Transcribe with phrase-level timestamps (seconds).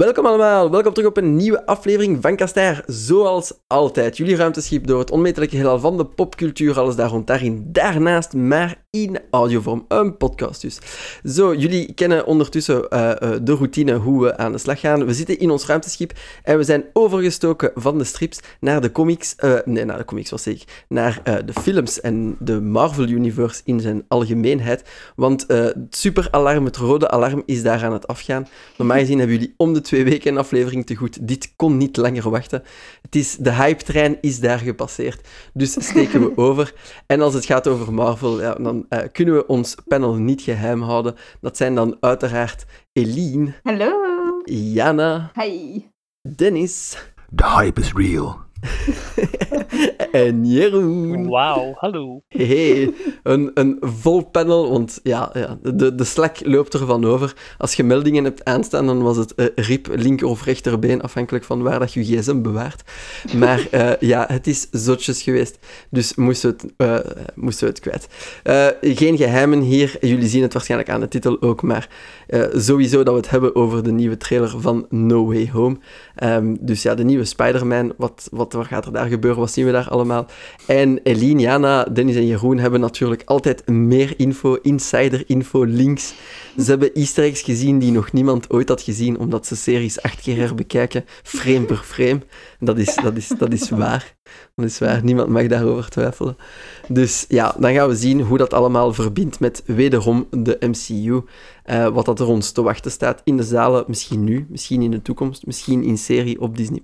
[0.00, 2.82] Welkom allemaal, welkom terug op een nieuwe aflevering van Kastaar.
[2.86, 7.68] Zoals altijd, jullie ruimteschip door het onmetelijke heelal van de popcultuur, alles daar rond daarin.
[7.72, 10.78] Daarnaast maar in audiovorm, een podcast dus.
[11.24, 15.06] Zo, jullie kennen ondertussen uh, uh, de routine hoe we aan de slag gaan.
[15.06, 16.12] We zitten in ons ruimteschip
[16.42, 20.30] en we zijn overgestoken van de strips naar de comics, uh, nee, naar de comics
[20.30, 24.84] was ik, naar de films en de Marvel Universe in zijn algemeenheid.
[25.16, 28.48] Want het superalarm, het rode alarm, is daar aan het afgaan.
[28.76, 31.28] Normaal gezien hebben jullie om de twee weken een aflevering te goed.
[31.28, 32.62] Dit kon niet langer wachten.
[33.02, 35.28] Het is, de hype-trein is daar gepasseerd.
[35.52, 36.74] Dus steken we over.
[37.06, 40.82] En als het gaat over Marvel, ja, dan uh, kunnen we ons panel niet geheim
[40.82, 41.14] houden.
[41.40, 43.52] Dat zijn dan uiteraard Eline.
[43.62, 43.92] Hallo.
[44.44, 45.30] Jana.
[45.34, 45.84] Hi.
[46.36, 46.96] Dennis.
[47.34, 48.49] The hype is real.
[50.12, 51.28] en Jeroen.
[51.28, 52.22] Wauw, hallo.
[52.28, 52.92] Hey,
[53.22, 57.34] een, een vol panel, want ja, ja de, de Slack loopt ervan over.
[57.58, 61.62] Als je meldingen hebt aanstaan, dan was het uh, rip, linker of rechterbeen, afhankelijk van
[61.62, 62.82] waar dat je gsm bewaart.
[63.36, 65.58] Maar uh, ja, het is zotjes geweest,
[65.90, 68.08] dus moesten we het, uh, moesten we het kwijt.
[68.96, 71.88] geen geheimen hier, jullie zien het waarschijnlijk aan de titel ook, maar
[72.52, 75.76] sowieso dat we het hebben over de nieuwe trailer van No Way Home.
[76.22, 79.66] Um, dus ja, de nieuwe Spider-Man, wat, wat, wat gaat er daar gebeuren, wat zien
[79.66, 80.26] we daar allemaal?
[80.66, 86.14] En Eline, Jana, Dennis en Jeroen hebben natuurlijk altijd meer info, insider-info, links.
[86.58, 90.20] Ze hebben easter eggs gezien die nog niemand ooit had gezien, omdat ze series acht
[90.20, 92.20] keer herbekijken, frame per frame.
[92.58, 94.18] Dat is, dat is, dat is waar.
[94.54, 96.36] Dat is waar, niemand mag daarover twijfelen.
[96.88, 101.22] Dus ja, dan gaan we zien hoe dat allemaal verbindt met wederom de MCU.
[101.70, 104.90] Uh, wat dat er ons te wachten staat in de zalen, misschien nu, misschien in
[104.90, 106.82] de toekomst, misschien in serie op Disney+.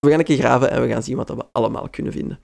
[0.00, 2.40] We gaan een keer graven en we gaan zien wat we allemaal kunnen vinden.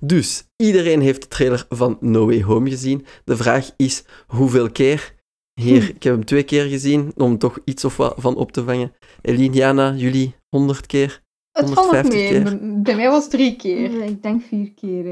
[0.00, 3.06] Dus, iedereen heeft de trailer van No Way Home gezien.
[3.24, 5.14] De vraag is, hoeveel keer?
[5.60, 5.88] Hier, hm.
[5.88, 8.92] ik heb hem twee keer gezien, om toch iets of wat van op te vangen.
[9.22, 11.24] Eline, Jana, jullie honderd keer?
[11.56, 12.28] Het valt nog mee.
[12.28, 12.58] Keer?
[12.82, 14.02] Bij mij was het drie keer.
[14.02, 15.04] Ik denk vier keer.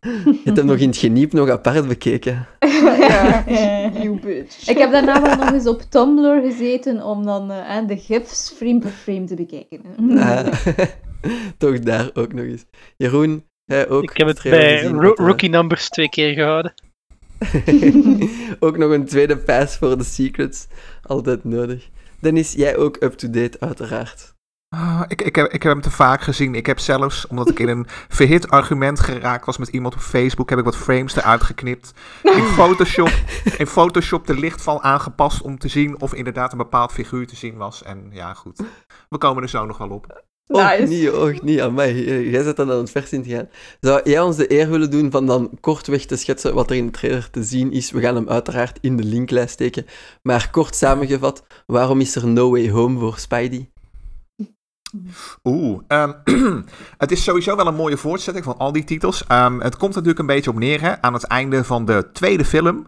[0.00, 2.46] Je hebt hem nog in het geniep nog apart bekeken.
[3.08, 3.44] ja,
[4.02, 4.68] you bitch.
[4.68, 8.78] Ik heb daarna wel nog eens op Tumblr gezeten om dan uh, de gifs frame
[8.78, 9.80] per frame te bekijken.
[10.18, 10.46] Ah,
[11.58, 12.64] toch daar ook nog eens.
[12.96, 14.02] Jeroen, jij ook?
[14.02, 16.74] Ik heb het bij ro Rookie Numbers twee keer gehouden.
[18.60, 20.66] ook nog een tweede pass voor de secrets.
[21.02, 21.88] Altijd nodig.
[22.20, 24.34] Dennis, jij ook up-to-date uiteraard.
[24.74, 26.54] Uh, ik, ik, heb, ik heb hem te vaak gezien.
[26.54, 30.50] Ik heb zelfs, omdat ik in een verhit argument geraakt was met iemand op Facebook,
[30.50, 31.92] heb ik wat frames eruit geknipt.
[32.22, 33.12] In Photoshop,
[33.58, 37.56] in Photoshop de lichtval aangepast om te zien of inderdaad een bepaald figuur te zien
[37.56, 37.82] was.
[37.82, 38.60] En ja, goed.
[39.08, 40.22] We komen er zo nog wel op.
[40.46, 40.82] Nice.
[40.82, 41.94] Och niet, och niet aan mij.
[42.30, 43.48] Jij zit dan aan het vers in te gaan.
[43.80, 46.86] Zou jij ons de eer willen doen van dan kortweg te schetsen wat er in
[46.86, 47.90] de trailer te zien is?
[47.90, 49.86] We gaan hem uiteraard in de linklijst steken.
[50.22, 53.70] Maar kort samengevat, waarom is er No Way Home voor Spidey?
[55.44, 56.14] Oeh, um,
[56.98, 59.24] het is sowieso wel een mooie voortzetting van al die titels.
[59.32, 60.80] Um, het komt natuurlijk een beetje op neer.
[60.80, 61.02] Hè?
[61.02, 62.86] Aan het einde van de tweede film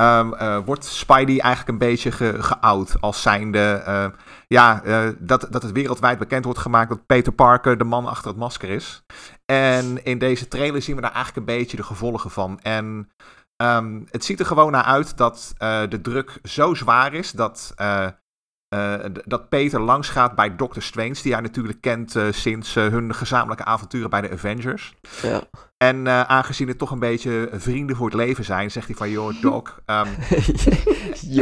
[0.00, 3.82] um, uh, wordt Spidey eigenlijk een beetje ge geout als zijnde...
[3.88, 4.06] Uh,
[4.48, 8.28] ja, uh, dat, dat het wereldwijd bekend wordt gemaakt dat Peter Parker de man achter
[8.28, 9.04] het masker is.
[9.44, 12.60] En in deze trailer zien we daar eigenlijk een beetje de gevolgen van.
[12.60, 13.10] En
[14.10, 15.54] het ziet er gewoon naar uit dat
[15.88, 17.74] de druk zo zwaar is dat
[18.74, 20.80] uh, dat Peter langs gaat bij Dr.
[20.80, 24.94] Strange, die hij natuurlijk kent uh, sinds uh, hun gezamenlijke avonturen bij de Avengers.
[25.22, 25.42] Ja.
[25.76, 29.40] En aangezien het toch een beetje vrienden voor het leven zijn, zegt hij van, joh,
[29.40, 30.06] Doc, um,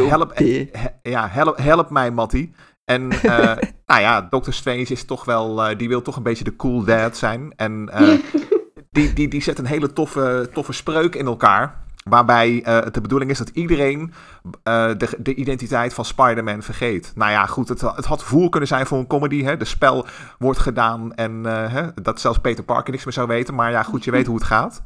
[0.08, 0.68] help, he,
[1.02, 2.50] ja, help, help mij, Matty.
[2.84, 3.08] En
[3.86, 4.52] nou ja, Dr.
[4.52, 7.52] Strange is toch wel, die wil toch een beetje de cool dad zijn.
[7.56, 7.90] En
[8.90, 11.84] die, die, die zet een hele toffe, toffe spreuk in elkaar.
[12.08, 14.12] Waarbij het de bedoeling is dat iedereen
[14.44, 14.52] uh,
[14.96, 17.12] de, de, identiteit van Spider-Man vergeet.
[17.14, 19.42] Nou ja, goed, het, het, had voer kunnen zijn voor een comedy.
[19.42, 19.56] Hè?
[19.56, 20.06] De spel
[20.38, 23.54] wordt gedaan en uh, hè, dat zelfs Peter Parker niks meer zou weten.
[23.54, 24.82] Maar ja, goed, je weet hoe het gaat.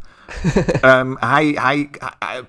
[0.83, 1.91] Um, hij, hij,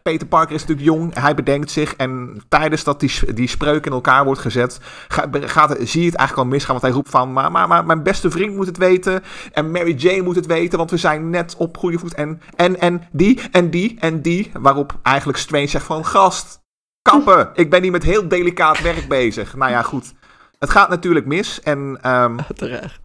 [0.03, 1.95] Peter Parker is natuurlijk jong, hij bedenkt zich.
[1.95, 6.15] En tijdens dat die, die spreuk in elkaar wordt gezet, gaat, gaat, zie je het
[6.15, 6.71] eigenlijk al misgaan.
[6.71, 9.23] Want hij roept van, maar, maar, maar mijn beste vriend moet het weten.
[9.53, 12.13] En Mary Jane moet het weten, want we zijn net op goede voet.
[12.13, 14.51] En, en, en die, en die, en die.
[14.59, 16.61] Waarop eigenlijk Strange zegt van, gast,
[17.01, 17.49] kappen.
[17.53, 19.55] Ik ben hier met heel delicaat werk bezig.
[19.55, 20.13] Nou ja, goed.
[20.59, 21.61] Het gaat natuurlijk mis.
[21.61, 22.99] En, um, Uiteraard.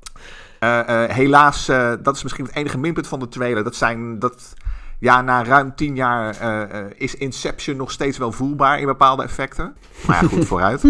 [0.60, 3.64] Uh, uh, helaas, uh, dat is misschien het enige minpunt van de trailer.
[3.64, 4.54] Dat zijn dat
[4.98, 9.22] ja, na ruim tien jaar uh, uh, is Inception nog steeds wel voelbaar in bepaalde
[9.22, 9.76] effecten.
[10.06, 10.82] Maar ja, goed, vooruit.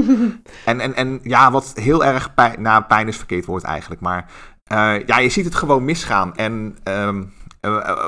[0.64, 4.00] En, en, en ja, wat heel erg pijn, nou, pijn is verkeerd woord eigenlijk.
[4.00, 4.30] Maar
[4.72, 6.34] uh, ja, je ziet het gewoon misgaan.
[6.34, 7.32] En um,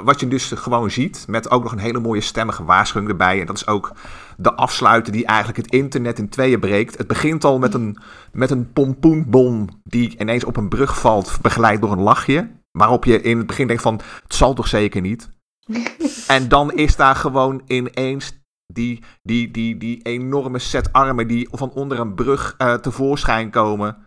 [0.04, 3.40] wat je dus gewoon ziet, met ook nog een hele mooie stemmige waarschuwing erbij.
[3.40, 3.92] En dat is ook
[4.36, 6.98] de afsluiter die eigenlijk het internet in tweeën breekt.
[6.98, 7.98] Het begint al met een,
[8.32, 12.50] met een pompoenbom die ineens op een brug valt, begeleid door een lachje.
[12.70, 15.28] Waarop je in het begin denkt van, het zal toch zeker niet?
[16.37, 18.32] en dan is daar gewoon ineens
[18.73, 24.06] die, die, die, die enorme set armen die van onder een brug uh, tevoorschijn komen.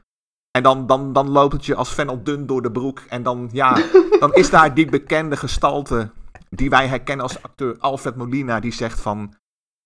[0.52, 3.00] En dan, dan, dan loopt het je als Fennel dun door de broek.
[3.00, 3.84] En dan, ja,
[4.20, 6.12] dan is daar die bekende gestalte
[6.50, 8.60] die wij herkennen als acteur Alfred Molina.
[8.60, 9.36] Die zegt van,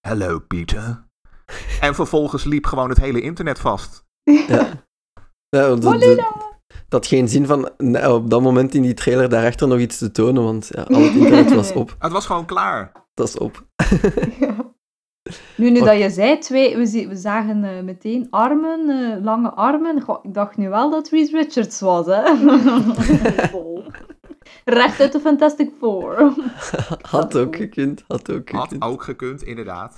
[0.08, 1.04] hello Peter.
[1.80, 4.06] En vervolgens liep gewoon het hele internet vast.
[4.24, 4.86] Ja.
[5.50, 6.55] ja dat,
[6.88, 7.70] dat, geen zin van
[8.08, 11.14] op dat moment in die trailer daarachter nog iets te tonen, want ja, al het
[11.14, 11.96] internet was op.
[12.00, 12.92] Het was gewoon klaar.
[13.14, 13.64] Dat is op.
[14.40, 14.74] Ja.
[15.58, 20.02] Nu, nu dat je zei, twee, we, we zagen uh, meteen armen, uh, lange armen.
[20.02, 22.22] Goh, ik dacht nu wel dat Reese Richards was, hè?
[24.66, 26.34] Recht uit de Fantastic Four.
[27.02, 28.72] had ook gekund, had ook gekund.
[28.80, 29.96] Had ook gekund, inderdaad.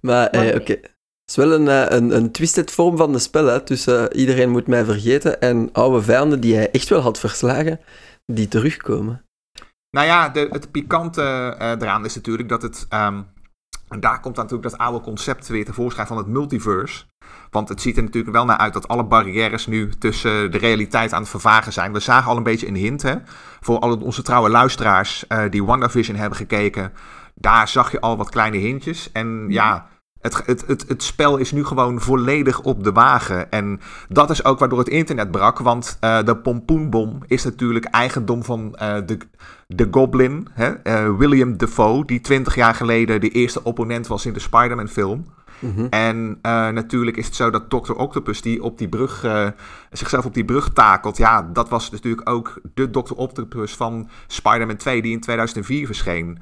[0.00, 0.56] maar eh, oké.
[0.56, 0.82] Okay.
[1.28, 3.60] Het is wel een, een, een twisted vorm van de spel, hè?
[3.60, 7.80] tussen iedereen moet mij vergeten en oude vijanden die hij echt wel had verslagen,
[8.26, 9.24] die terugkomen.
[9.90, 11.22] Nou ja, de, het pikante
[11.60, 13.26] uh, eraan is natuurlijk dat het um,
[13.88, 17.04] daar komt dan natuurlijk dat oude concept weer tevoorschijn van het multiverse.
[17.50, 21.12] Want het ziet er natuurlijk wel naar uit dat alle barrières nu tussen de realiteit
[21.12, 21.92] aan het vervagen zijn.
[21.92, 23.14] We zagen al een beetje een hint hè,
[23.60, 26.92] voor al onze trouwe luisteraars uh, die WandaVision hebben gekeken.
[27.34, 29.12] Daar zag je al wat kleine hintjes.
[29.12, 29.88] En ja,
[30.20, 33.50] het, het, het, het spel is nu gewoon volledig op de wagen.
[33.50, 35.58] En dat is ook waardoor het internet brak.
[35.58, 39.18] Want uh, de pompoenbom is natuurlijk eigendom van uh, de,
[39.66, 40.72] de Goblin, hè?
[40.84, 45.26] Uh, William Defoe, die 20 jaar geleden de eerste opponent was in de Spider-Man film.
[45.58, 45.86] Mm -hmm.
[45.90, 46.38] En
[46.74, 47.92] natuurlijk is het zo dat Dr.
[47.92, 49.26] Octopus, die op die brug,
[49.90, 53.12] zichzelf op die brug takelt, ja, dat was natuurlijk ook de Dr.
[53.14, 56.38] Octopus van Spider-Man 2, die in 2004 verscheen.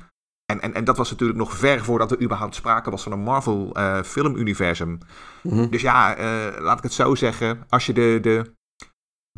[0.46, 3.20] En, en, en dat was natuurlijk nog ver voordat er überhaupt sprake was van een
[3.20, 4.98] Marvel uh, filmuniversum.
[5.42, 7.64] Mm Dus ja, uh, laat ik het zo zeggen.
[7.68, 8.54] Als je de, de,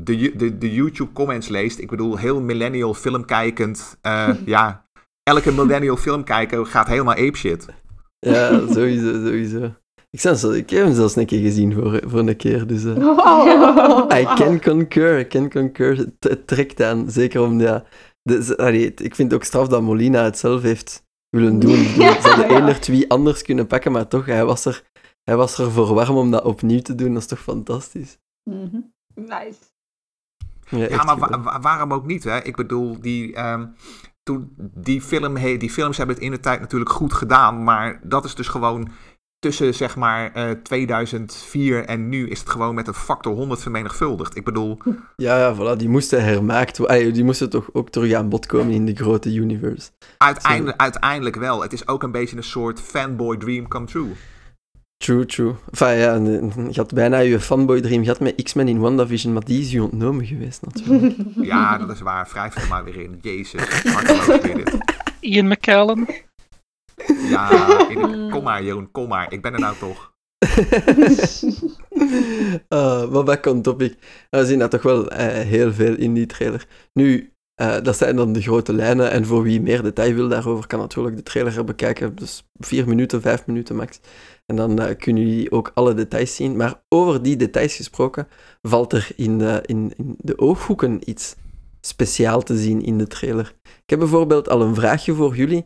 [0.02, 1.78] de, de, de YouTube comments leest.
[1.78, 3.99] Ik bedoel, heel millennial filmkijkend.
[4.06, 4.84] Uh, ja,
[5.22, 7.66] elke millennial filmkijker gaat helemaal apeshit.
[8.19, 9.75] Ja, sowieso, sowieso.
[10.11, 12.66] Ik, zelfs, ik heb hem zelfs een keer gezien voor, voor een keer.
[12.66, 16.06] Dus, I can concur, I can concur.
[16.19, 17.61] Het trekt aan, zeker om...
[17.61, 17.84] Ja,
[18.28, 21.76] dus, allee, ik vind het ook straf dat Molina het zelf heeft willen doen.
[21.94, 24.82] Ze hadden één of twee anders kunnen pakken, maar toch, hij was, er,
[25.25, 27.12] hij was er voor warm om dat opnieuw te doen.
[27.12, 28.19] Dat is toch fantastisch?
[28.50, 28.92] Mm -hmm.
[29.14, 29.58] Nice.
[30.69, 32.25] Ja, ja maar wa waarom ook niet?
[32.25, 32.42] Hè?
[32.42, 33.75] Ik bedoel, die, um,
[34.22, 38.00] toen, die, film, hey, die films hebben het in de tijd natuurlijk goed gedaan, maar
[38.02, 38.88] dat is dus gewoon
[39.38, 43.62] tussen zeg maar uh, eh, 2004 en nu is het gewoon met een factor 100
[43.62, 44.37] vermenigvuldigd.
[44.37, 44.79] Ik bedoel...
[45.17, 47.12] Ja, ja, voilà, die moesten hermaakt worden.
[47.12, 49.90] Die moesten toch ook terug aan bod komen in de grote universe.
[50.19, 51.62] Uiteindelijk, uiteindelijk wel.
[51.62, 54.12] Het is ook een beetje een soort fanboy dream come true.
[55.05, 55.55] True, true.
[55.70, 56.14] Enfin, ja,
[56.70, 59.82] je had bijna je fanboy dream gehad met X-Men in WandaVision, maar die is je
[59.82, 61.17] ontnomen geweest natuurlijk.
[61.50, 62.29] Ja, dat is waar.
[62.32, 63.19] Wrijf er maar weer in.
[63.23, 63.82] Jezus,
[64.43, 64.79] dit.
[65.20, 66.06] Ian McKellen.
[67.30, 67.48] Ja,
[68.32, 69.32] kom maar Jeroen, kom maar.
[69.32, 70.16] Ik ben er nou toch.
[72.68, 73.98] uh, maar back on topic.
[74.30, 76.66] We zien dat toch wel uh, heel veel in die trailer.
[76.92, 79.10] Nu, uh, dat zijn dan de grote lijnen.
[79.10, 82.16] En voor wie meer detail wil daarover, kan natuurlijk de trailer bekijken.
[82.16, 84.00] Dus vier minuten, vijf minuten max.
[84.46, 86.56] En dan uh, kunnen jullie ook alle details zien.
[86.56, 88.28] Maar over die details gesproken,
[88.62, 91.37] valt er in, in, in de ooghoeken iets
[91.80, 93.54] speciaal te zien in de trailer.
[93.62, 95.64] Ik heb bijvoorbeeld al een vraagje voor jullie.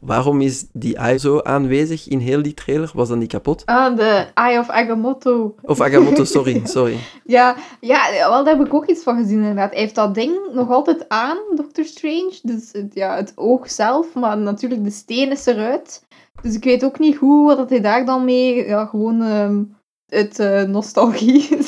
[0.00, 2.90] Waarom is die eye zo aanwezig in heel die trailer?
[2.94, 3.66] Was dat niet kapot?
[3.66, 5.54] Ah, de Eye of Agamotto.
[5.62, 6.96] Of Agamotto, sorry, sorry.
[7.24, 9.70] ja, ja, wel, daar heb ik ook iets van gezien inderdaad.
[9.70, 12.38] Hij heeft dat ding nog altijd aan, Doctor Strange.
[12.42, 16.06] Dus het, ja, het oog zelf, maar natuurlijk de steen is eruit.
[16.42, 19.76] Dus ik weet ook niet hoe wat hij daar dan mee ja, gewoon um,
[20.14, 21.48] uit uh, nostalgie.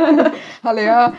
[0.62, 1.14] Allee, ja.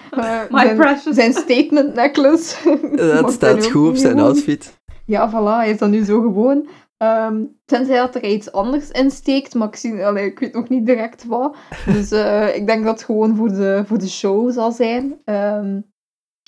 [0.49, 2.77] Uh, zijn, zijn, statement necklace.
[3.21, 4.77] Dat staat goed op zijn outfit.
[5.05, 6.67] Ja, voilà, hij is dat nu zo gewoon.
[6.97, 10.69] Um, tenzij dat er iets anders in steekt, maar ik, zie, allee, ik weet nog
[10.69, 11.55] niet direct wat.
[11.85, 15.03] Dus uh, ik denk dat het gewoon voor de, voor de show zal zijn.
[15.25, 15.85] Um,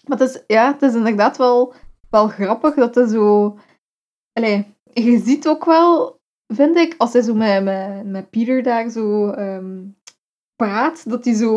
[0.08, 1.74] maar het is, ja, het is inderdaad wel,
[2.10, 3.58] wel grappig dat hij zo...
[4.34, 6.19] Allee, je ziet ook wel
[6.54, 9.98] vind ik, als hij zo met, met, met Peter daar zo um,
[10.56, 11.52] praat, dat hij zo,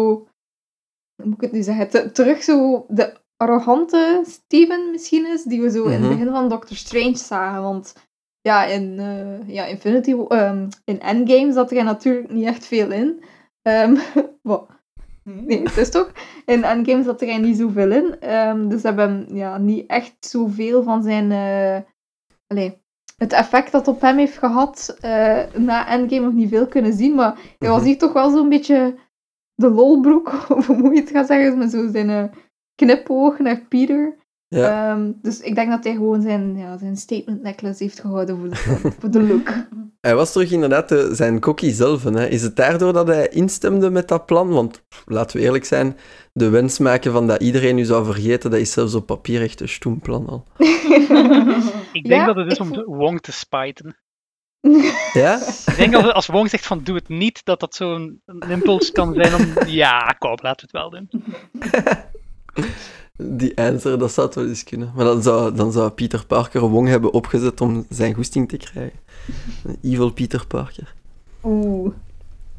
[1.16, 5.70] hoe moet ik het nu zeggen, terug zo de arrogante Steven misschien is, die we
[5.70, 6.10] zo in het mhm.
[6.10, 7.62] begin van Doctor Strange zagen.
[7.62, 7.94] Want
[8.40, 13.22] ja, in uh, ja, Infinity, um, in Endgame zat er natuurlijk niet echt veel in.
[13.68, 13.98] Um,
[15.24, 16.12] Nee, het is toch?
[16.46, 18.20] In Endgame zat er niet zoveel in.
[18.20, 21.30] Ehm, dus hebben ja, niet echt zoveel van zijn...
[21.30, 21.80] Uh,
[22.46, 22.72] allez,
[23.22, 27.14] het effect dat op hem heeft gehad uh, na Endgame nog niet veel kunnen zien.
[27.14, 27.86] Maar hij was mhm.
[27.86, 28.94] hier toch wel zo'n beetje
[29.54, 32.24] de lolbroek, of hoe moet je het gaan zeggen, met zo zijn uh,
[32.74, 34.16] knipoog naar Peter.
[34.48, 34.90] Ja.
[34.90, 38.48] Ehm, dus ik denk dat hij gewoon zijn, ja, zijn statement necklace heeft gehouden voor
[38.48, 38.56] de,
[38.98, 39.52] voor de look.
[40.00, 42.04] Hij was terug inderdaad de, zijn kokkie zelf.
[42.04, 42.28] Hè.
[42.28, 44.48] Is het daardoor dat hij instemde met dat plan?
[44.48, 45.96] Want laten we eerlijk zijn,
[46.32, 49.60] de wens maken van dat iedereen u zou vergeten, dat is zelfs op papier echt
[49.60, 50.44] een stoem plan al.
[51.92, 53.96] ik denk dat het is om Wong te spijten.
[55.12, 55.40] Ja?
[55.66, 59.14] Ik denk dat als Wong zegt van doe het niet, dat dat zo'n impuls kan
[59.14, 61.08] zijn om ja, kom, laten we het wel doen.
[63.38, 64.92] Die answer, dat zou het wel eens kunnen.
[64.94, 68.98] Maar dan zou, dan zou Peter Parker Wong hebben opgezet om zijn goesting te krijgen.
[69.82, 70.94] Evil Peter Parker.
[71.42, 71.92] Oeh.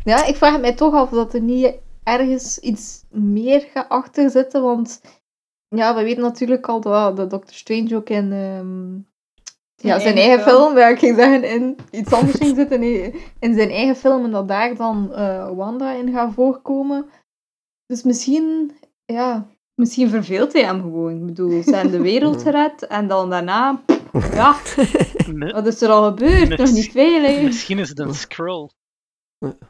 [0.03, 4.61] Ja, ik vraag mij toch af dat er niet ergens iets meer gaat achter zitten,
[4.61, 5.01] want
[5.77, 8.93] ja, we weten natuurlijk al dat, dat Doctor Strange ook in ehm,
[9.87, 13.53] ja, zijn eigen film, waar ik ging zeggen, in iets anders ging zitten, nee, in
[13.53, 17.05] zijn eigen film en dat daar dan uh, Wanda in gaat voorkomen.
[17.85, 18.71] Dus misschien,
[19.05, 21.15] ja, misschien verveelt hij hem gewoon.
[21.15, 23.81] Ik bedoel, zijn de wereld gered en dan daarna
[24.19, 24.55] ja,
[25.53, 26.57] wat is er al gebeurd?
[26.57, 28.69] Nog niet veel, Misschien is het een scroll.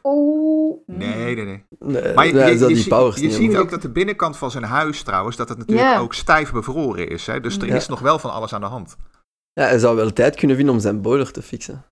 [0.02, 0.82] Oh.
[0.86, 2.14] Nee, nee, nee.
[2.14, 2.68] maar je, je,
[3.20, 6.52] je, ziet ook dat de binnenkant van zijn huis trouwens, dat het natuurlijk ook stijf
[6.52, 7.26] bevroren is.
[7.26, 7.40] Hè?
[7.40, 8.96] Dus er is nog wel van alles aan de hand.
[9.52, 11.84] Ja, hij zou wel tijd kunnen vinden om zijn boiler te fixen.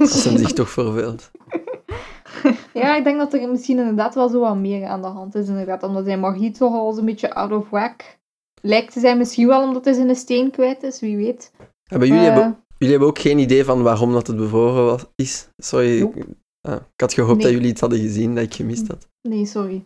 [0.00, 1.30] Als hij zich toch verveelt.
[2.72, 5.48] Ja, ik denk dat er misschien inderdaad wel zo wat meer aan de hand is.
[5.48, 8.18] Inderdaad, omdat zijn magie toch al een beetje out of whack
[8.62, 9.18] lijkt te zijn.
[9.18, 11.52] Misschien wel omdat hij zijn steen kwijt is, wie weet.
[11.84, 12.50] jullie, hebben, eh.
[12.78, 15.48] jullie hebben ook geen idee van waarom dat het bevroren was, is?
[15.56, 16.10] Sorry,
[16.68, 19.08] ah, ik, had gehoopt dat jullie iets hadden gezien dat ik gemist had.
[19.22, 19.84] Nee, sorry.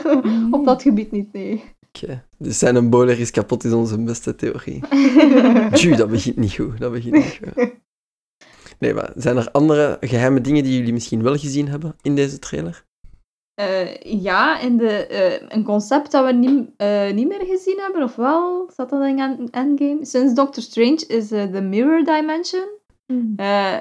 [0.50, 1.64] Op dat gebied niet, nee.
[1.94, 4.80] Oké, dus zijn een boiler is kapot is onze beste theorie.
[5.72, 6.78] Tju, dat begint niet goed.
[6.78, 7.70] Dat begint niet goed.
[8.78, 12.38] Nee, maar zijn er andere geheime dingen die jullie misschien wel gezien hebben in deze
[12.38, 12.84] trailer?
[13.60, 18.02] Uh, ja, in de, uh, een concept dat we niet, uh, niet meer gezien hebben,
[18.02, 18.70] of wel?
[18.76, 19.98] Zat dat in Endgame?
[20.00, 22.68] Sinds Doctor Strange is de Mirror Dimension.
[23.12, 23.36] Mm.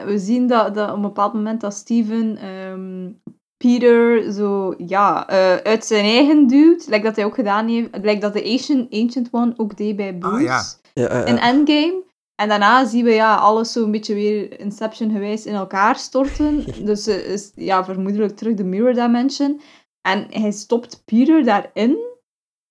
[0.06, 3.22] we zien dat, dat op een bepaald moment dat Steven um,
[3.58, 5.28] Peter zo, ja,
[5.64, 6.88] uit zijn eigen duwt.
[6.88, 7.90] Lijkt dat hij ook gedaan heeft.
[8.02, 10.36] Lijkt dat de Ancient, Ancient One ook deed bij Boots.
[10.36, 10.64] Oh, ja.
[10.94, 12.04] Ja, in Endgame.
[12.42, 16.66] En daarna zien we ja, alles zo een beetje weer Inception gewijs in elkaar storten.
[16.86, 19.62] dus uh, is ja, vermoedelijk terug de Mirror Dimension.
[20.02, 21.98] En hij stopt Peter daarin.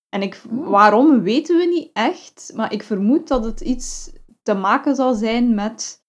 [0.09, 0.69] En ik, oh.
[0.69, 2.51] waarom weten we niet echt.
[2.55, 6.00] Maar ik vermoed dat het iets te maken zal zijn met.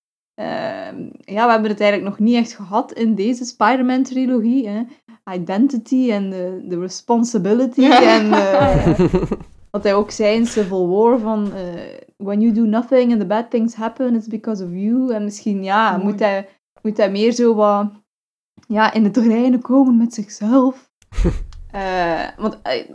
[0.43, 4.87] Uh, ja, we hebben het eigenlijk nog niet echt gehad in deze Spider-Man-trilogie.
[5.33, 6.31] Identity en
[6.69, 7.85] de responsibility.
[7.85, 8.99] en, uh,
[9.71, 11.53] wat hij ook zei in Civil War van uh,
[12.17, 15.13] when you do nothing and the bad things happen, it's because of you.
[15.13, 16.49] En misschien ja, moet hij,
[16.83, 17.91] moet hij meer zo wat
[18.67, 20.91] ja, in het reinen komen met zichzelf.
[21.75, 22.91] uh, want uh,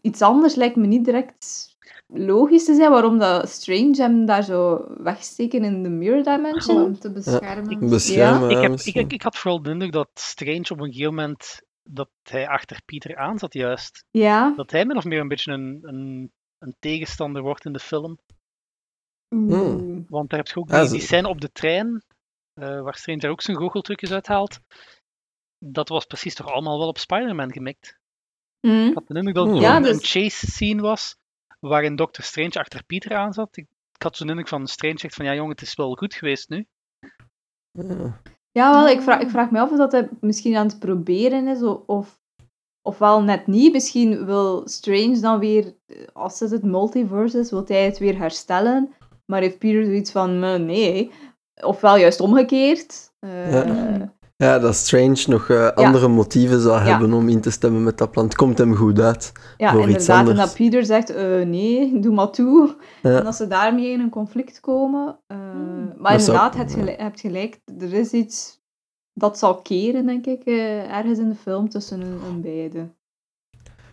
[0.00, 1.75] iets anders lijkt me niet direct
[2.06, 6.84] logisch te zijn waarom dat Strange hem daar zo wegsteken in de Mirror Dimension.
[6.84, 7.80] Om te beschermen.
[7.80, 8.56] Ja, beschermen ja.
[8.56, 12.10] ik, heb, ik, ik, had vooral de indruk dat Strange op een gegeven moment dat
[12.22, 14.04] hij achter Pieter aan zat, juist.
[14.10, 14.52] Ja.
[14.56, 18.18] Dat hij min of meer een beetje een, een, een tegenstander wordt in de film.
[19.28, 20.06] Hmm.
[20.08, 22.04] Want daar heb je ook die, die scène op de trein,
[22.54, 24.60] uh, waar Strange ook zijn goocheltrucjes uithaalt.
[25.58, 27.98] Dat was precies toch allemaal wel op Spider-Man gemikt.
[28.60, 28.88] Mm.
[28.88, 29.90] Ik had de indruk dat het ja, dus...
[29.90, 31.16] een chase scene was,
[31.68, 33.56] waarin Doctor Strange achter Pieter aan zat.
[33.56, 36.14] Ik, ik had zo'n indruk van Strange zegt van, ja jongen, het is wel goed
[36.14, 36.66] geweest nu.
[38.52, 41.48] Ja, wel, ik vraag, ik vraag me af of dat hij misschien aan het proberen
[41.48, 42.20] is, of,
[42.82, 43.72] of wel net niet.
[43.72, 45.74] Misschien wil Strange dan weer,
[46.12, 48.94] als het het multiverse is, wil hij het weer herstellen.
[49.26, 51.10] Maar heeft Peter zoiets van, nee.
[51.62, 53.12] Ofwel juist omgekeerd.
[53.20, 57.98] Uh, ja, dat Strange nog uh, andere motieven zou hebben om in te stemmen met
[57.98, 58.24] dat plan.
[58.24, 59.32] Het komt hem goed uit.
[59.56, 60.00] Ja, voor inderdaad.
[60.00, 60.38] Iets anders.
[60.38, 62.76] En dat Peter zegt, uh, nee, doe maar toe.
[63.02, 65.18] En dat ze daarmee in een conflict komen.
[65.28, 65.38] Uh,
[65.98, 67.60] maar dat inderdaad, je gelijk, hebt gelijk.
[67.78, 68.60] Er is iets
[69.12, 70.42] dat zal keren, denk ik,
[70.90, 72.88] ergens in de film tussen een, beide.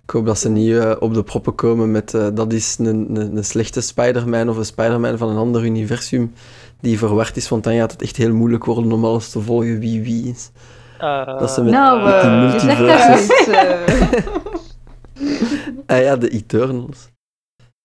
[0.04, 3.46] Ik hoop dat ze niet op de proppen komen met dat is een, een, een
[3.46, 6.34] slechte Spider-Man of een Spider-Man van een ander universum
[6.84, 9.80] die verward is, want dan gaat het echt heel moeilijk worden om alles te volgen
[9.80, 10.52] wie wie is.
[11.00, 13.48] Uh, dat ze met, nou, met die uh, multiverses...
[15.92, 17.10] ah ja, de Eternals.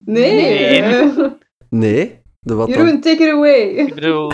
[0.04, 0.80] Nee.
[0.80, 1.36] Nee.
[1.68, 2.20] nee?
[2.40, 3.00] De wat Jeroen, dan?
[3.00, 3.60] take it away.
[3.60, 4.32] Ik bedoel,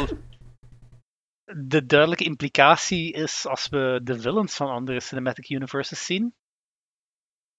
[1.45, 6.35] de duidelijke implicatie is als we de villains van andere cinematic universes zien,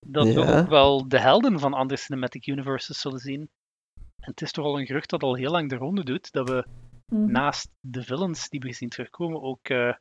[0.07, 3.49] dat we ook wel de helden van andere cinematic universes zullen zien.
[3.95, 6.49] En het is toch al een gerucht dat al heel lang de ronde doet, dat
[6.49, 6.65] we
[7.05, 7.31] mhm.
[7.31, 9.93] naast de villains die we zien terugkomen, ook uh,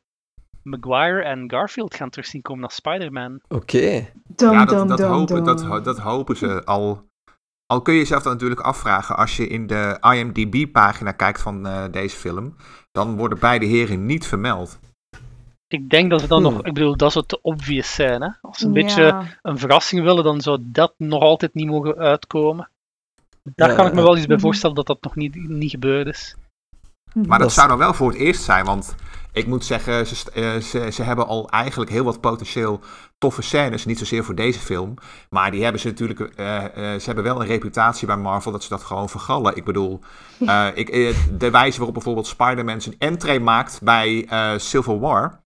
[0.63, 3.41] Maguire en Garfield gaan terugzien komen als Spider-Man.
[3.47, 4.07] Oké.
[4.35, 7.03] Ja, dat, dat, hopen, dat, dat hopen ze al.
[7.65, 11.83] Al kun je jezelf dan natuurlijk afvragen, als je in de IMDb-pagina kijkt van uh,
[11.91, 12.55] deze film,
[12.91, 14.79] dan worden beide heren niet vermeld.
[15.67, 16.65] Ik denk dat ze dan nog, hmm.
[16.65, 18.21] ik bedoel, dat zou te obvious zijn.
[18.21, 18.29] Hè?
[18.41, 22.69] Als ze een beetje een verrassing willen, dan zou dat nog altijd niet mogen uitkomen.
[23.43, 26.35] Daar kan ik me wel iets bij voorstellen dat dat nog niet, niet gebeurd is.
[27.27, 28.95] Maar dat zou dan wel voor het eerst zijn, want
[29.31, 32.79] ik moet zeggen, ze, eh, ze, ze, hebben al eigenlijk heel wat potentieel
[33.17, 33.85] toffe scènes.
[33.85, 34.93] Niet zozeer voor deze film,
[35.29, 36.19] maar die hebben ze natuurlijk.
[36.19, 39.55] Uh, ze hebben wel een reputatie bij Marvel dat ze dat gewoon vergallen.
[39.55, 39.99] Ik bedoel,
[40.73, 45.43] ik, de wijze waarop bijvoorbeeld Spider-Man zijn entree maakt bij Civil War.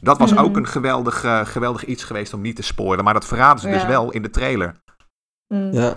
[0.00, 0.58] Dat was ook mhm.
[0.58, 3.04] een geweldig, geweldig iets geweest om niet te spoilen.
[3.04, 4.81] Maar dat verraden ze dus wel in de trailer.
[5.52, 5.72] Mm.
[5.72, 5.92] Ja,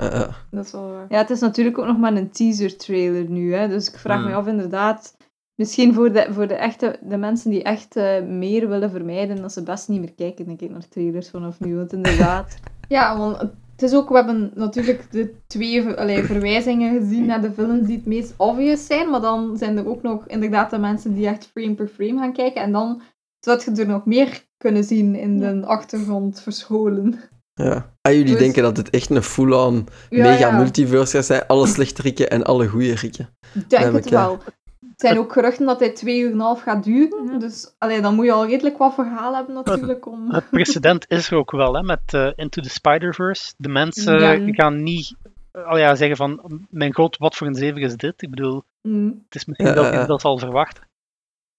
[0.52, 1.06] dat is wel waar.
[1.10, 3.54] Ja, het is natuurlijk ook nog maar een teaser trailer nu.
[3.54, 3.68] Hè?
[3.68, 4.26] Dus ik vraag mm.
[4.28, 5.16] me af inderdaad
[5.56, 9.54] Misschien voor de, voor de, echte, de mensen die echt uh, meer willen vermijden, dat
[9.54, 11.76] ze best niet meer kijken denk ik, naar trailers vanaf nu.
[11.76, 12.58] Want inderdaad...
[12.88, 14.10] ja, want het is ook...
[14.10, 18.86] We hebben natuurlijk de twee allee, verwijzingen gezien naar de films die het meest obvious
[18.86, 19.10] zijn.
[19.10, 22.34] Maar dan zijn er ook nog inderdaad de mensen die echt frame per frame gaan
[22.34, 22.62] kijken.
[22.62, 23.02] En dan
[23.40, 27.20] zou je er nog meer kunnen zien in de achtergrond verscholen.
[27.64, 27.94] Ja.
[28.02, 31.48] Ah, jullie dus- denken dat het echt een full-on mega multiverse gaat zijn?
[31.48, 33.30] Alle slechte rikken en alle goede rikken.
[33.54, 34.40] Ik denk het wel.
[34.80, 37.40] Het zijn ook geruchten dat hij twee uur en een half gaat duren.
[37.40, 40.06] Dus allee, dan moet je al redelijk wat verhaal hebben natuurlijk.
[40.06, 40.32] Om...
[40.34, 43.54] Het precedent is er ook wel hè, met uh, Into the Spider-Verse.
[43.58, 45.16] De mensen gaan niet
[45.54, 48.22] uh, ja, zeggen van, mijn god, wat voor een zeven is dit?
[48.22, 49.24] Ik bedoel, mm.
[49.26, 50.84] het is misschien dat je dat al verwachten.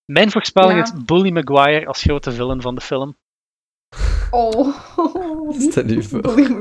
[0.04, 3.16] Mijn voorspelling is Bully Maguire als grote villain van de film.
[4.30, 4.76] Oh.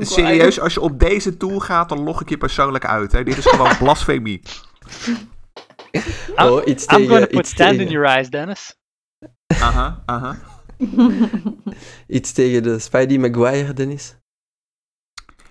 [0.00, 3.12] Serieus, als je op deze tool gaat, dan log ik je persoonlijk uit.
[3.12, 3.24] Hè?
[3.24, 4.42] Dit is gewoon blasfemie.
[5.06, 8.76] I'm, oh, iets I'm tegen, put stand in your eyes, Dennis.
[9.60, 10.36] Aha, aha.
[12.06, 14.16] iets tegen de Spidey Maguire, Dennis?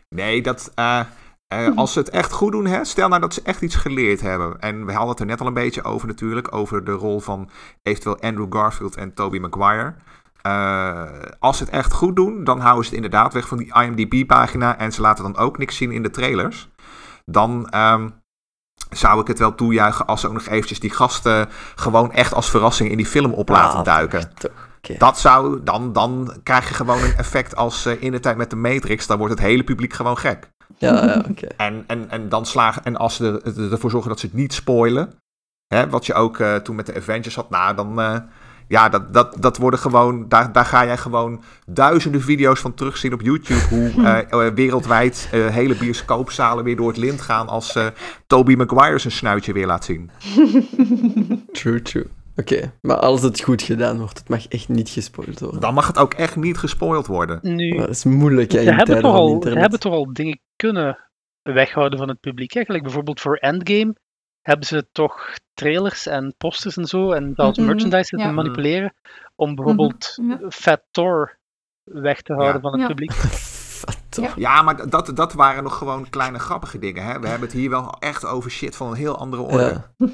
[0.10, 0.71] Nee, dat...
[0.76, 1.00] Uh,
[1.54, 4.21] uh, als ze het echt goed doen, hè, stel nou dat ze echt iets geleerd
[4.21, 4.60] hebben.
[4.60, 7.50] En we hadden het er net al een beetje over natuurlijk, over de rol van
[7.84, 9.95] eventueel Andrew Garfield en Tobey Maguire.
[10.46, 11.04] Uh,
[11.40, 14.78] als ze het echt goed doen, dan houden ze het inderdaad weg van die IMDb-pagina
[14.78, 16.70] en ze laten dan ook niks zien in de trailers.
[17.26, 18.14] Dan um,
[18.90, 22.50] zou ik het wel toejuichen als ze ook nog eventjes die gasten gewoon echt als
[22.50, 24.32] verrassing in die film op laten ah, duiken.
[24.98, 28.50] Dat zou, dan, dan krijg je gewoon een effect als uh, in de tijd met
[28.50, 30.50] de Matrix, dan wordt het hele publiek gewoon gek.
[30.78, 31.48] Ja, ja oké.
[31.48, 34.54] En, en, en dan slagen, en als ze er, ervoor zorgen dat ze het niet
[34.54, 35.14] spoilen,
[35.68, 38.00] hè, wat je ook uh, toen met de Avengers had, nou dan...
[38.67, 43.13] Ja, dat, dat, dat worden gewoon, daar, daar ga jij gewoon duizenden video's van terugzien
[43.13, 43.62] op YouTube.
[43.69, 43.91] Hoe
[44.32, 47.86] uh, wereldwijd uh, hele bioscoopzalen weer door het lint gaan als uh,
[48.28, 50.12] Toby Maguire zijn snuitje weer laat zien.
[51.51, 52.08] True, true.
[52.38, 55.60] Oké, maar als het goed gedaan wordt, het mag echt niet gespoild worden.
[55.60, 57.39] Dan mag het ook echt niet gespoild worden.
[57.41, 60.99] Nu, dat is moeilijk, hè, in hebben toch al, Ze hebben toch al dingen kunnen
[61.41, 62.56] weghouden van het publiek.
[62.56, 63.95] Eigenlijk bijvoorbeeld voor Endgame
[64.46, 68.94] hebben ze toch trailers en posters en zo en zelfs mm merchandise te manipuleren
[69.36, 71.38] om bijvoorbeeld mhm, Fat Thor
[71.84, 73.12] weg te houden van het publiek.
[74.10, 74.34] Ja.
[74.36, 77.04] ja, maar dat, dat waren nog gewoon kleine grappige dingen.
[77.04, 77.20] Hè?
[77.20, 79.82] We hebben het hier wel echt over shit van een heel andere orde.
[79.98, 80.08] Ja.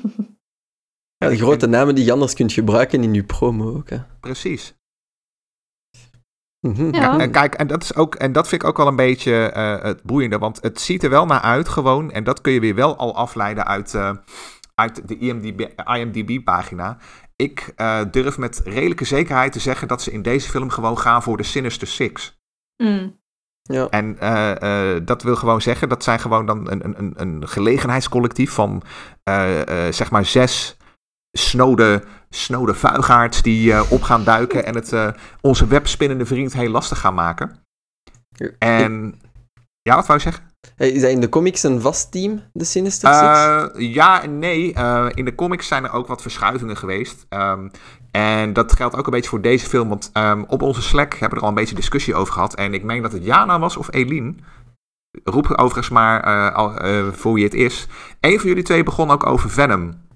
[1.29, 3.89] de grote namen die je anders kunt gebruiken in je promo ook.
[3.89, 3.97] Hè?
[4.19, 4.75] Precies.
[6.61, 6.95] Mhm.
[6.95, 7.19] Ja.
[7.19, 9.83] En kijk, en dat, is ook, en dat vind ik ook wel een beetje uh,
[9.83, 10.37] het boeiende.
[10.37, 12.11] Want het ziet er wel naar uit gewoon.
[12.11, 14.11] En dat kun je weer wel al afleiden uit, uh,
[14.75, 16.97] uit de IMDb-pagina.
[17.35, 21.23] Ik uh, durf met redelijke zekerheid te zeggen dat ze in deze film gewoon gaan
[21.23, 22.39] voor de Sinister Six.
[22.77, 23.19] Mm.
[23.61, 23.89] Ja.
[23.89, 24.17] En
[25.05, 28.81] dat wil gewoon zeggen, dat zijn gewoon dan een, een, een gelegenheidscollectief van
[29.89, 30.77] zeg maar zes
[31.31, 35.07] snode, snode vuigaards die uh, op gaan duiken en het uh,
[35.41, 37.59] onze webspinnende vriend heel lastig gaan maken.
[38.57, 39.21] En
[39.81, 40.49] ja, wat wou je zeggen?
[40.77, 43.25] Is dat in de comics een vast team, de Sinister Six?
[43.25, 44.73] Uh, ja en nee.
[45.13, 47.25] in de comics zijn er ook wat verschuivingen geweest.
[47.29, 47.71] Um,
[48.11, 49.89] en dat geldt ook een beetje voor deze film.
[49.89, 52.55] Want um, op onze Slack hebben we er al een beetje discussie over gehad.
[52.55, 54.35] En ik meen dat het Jana was of Eline.
[55.23, 56.53] Roep overigens maar
[57.13, 57.87] voor wie het is.
[58.19, 60.09] Een van jullie twee begon ook over Venom.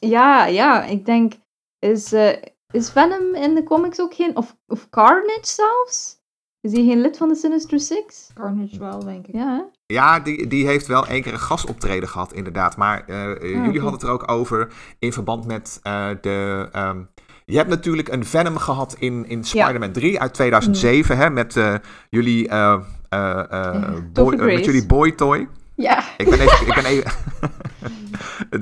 [0.00, 1.32] Ja, ja, ik denk,
[1.78, 2.32] is, uh,
[2.72, 6.18] is Venom in de comics ook geen, of, of Carnage zelfs?
[6.60, 8.30] Is hij geen lid van de Sinister Six?
[8.34, 9.34] Carnage wel, denk ik.
[9.34, 12.76] Ja, ja die, die heeft wel één keer een gastoptreden gehad, inderdaad.
[12.76, 16.68] Maar uh, jullie hadden het er ook over in verband met uh, de...
[16.76, 17.08] Um,
[17.44, 21.22] je hebt natuurlijk een Venom gehad in, in Spider-Man 3 uit 2007, mm.
[21.22, 21.74] hè, met uh,
[22.10, 22.48] jullie
[24.12, 25.48] boy, met jullie boy toy.
[25.78, 26.04] Ja.
[26.16, 26.66] Ik ben even...
[26.66, 27.12] Ik ben even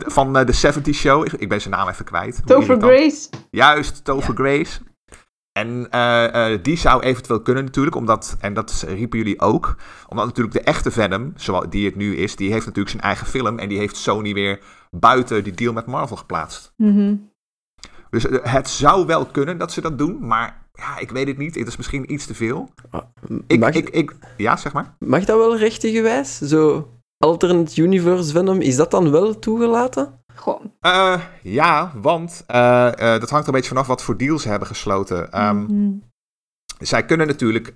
[0.18, 1.26] van de 70 Show.
[1.38, 2.42] Ik ben zijn naam even kwijt.
[2.44, 3.28] Tover Grace.
[3.50, 4.80] Juist, Tover Grace.
[5.52, 9.76] En uh, uh, die zou eventueel kunnen natuurlijk, omdat, en dat riepen jullie ook,
[10.08, 13.26] omdat natuurlijk de echte Venom, zoals die het nu is, die heeft natuurlijk zijn eigen
[13.26, 16.72] film en die heeft Sony weer buiten die deal met Marvel geplaatst.
[16.76, 17.30] Mm -hmm.
[18.10, 21.38] Dus uh, het zou wel kunnen dat ze dat doen, maar ja, ik weet het
[21.38, 21.54] niet.
[21.54, 22.68] Het is misschien iets te veel.
[23.46, 24.94] Ik, mag, ik, ik, ja, zeg maar.
[24.98, 26.38] Mag dat wel rechtengewijs?
[26.38, 30.24] Zo alternate universe Venom, is dat dan wel toegelaten?
[30.34, 30.72] Gewoon.
[30.80, 34.48] Uh, ja, want uh, uh, dat hangt er een beetje vanaf wat voor deals ze
[34.48, 35.46] hebben gesloten.
[35.46, 36.02] Um, mm -hmm.
[36.78, 37.72] Zij kunnen natuurlijk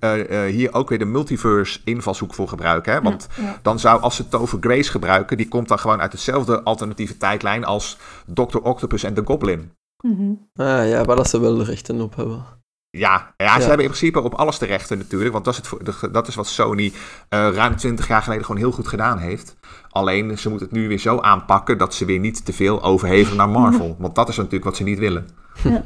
[0.49, 2.93] hier ook weer de multiverse invalshoek voor gebruiken.
[2.93, 3.01] Hè?
[3.01, 3.59] Want ja, ja.
[3.61, 7.65] dan zou, als ze Tover Grace gebruiken, die komt dan gewoon uit dezelfde alternatieve tijdlijn
[7.65, 8.57] als Dr.
[8.57, 9.71] Octopus en de Goblin.
[10.03, 10.49] Mm -hmm.
[10.55, 12.45] Ah ja, waar dat ze wel de rechten op hebben.
[12.91, 13.67] Ja, ja, ze ja.
[13.67, 15.31] hebben in principe op alles de rechten natuurlijk.
[15.31, 16.93] Want dat is, het, dat is wat Sony uh,
[17.29, 19.55] ruim 20 jaar geleden gewoon heel goed gedaan heeft.
[19.89, 23.37] Alleen ze moeten het nu weer zo aanpakken dat ze weer niet te veel overhevelen
[23.37, 23.95] naar Marvel.
[23.99, 25.27] Want dat is natuurlijk wat ze niet willen.
[25.63, 25.83] Ja.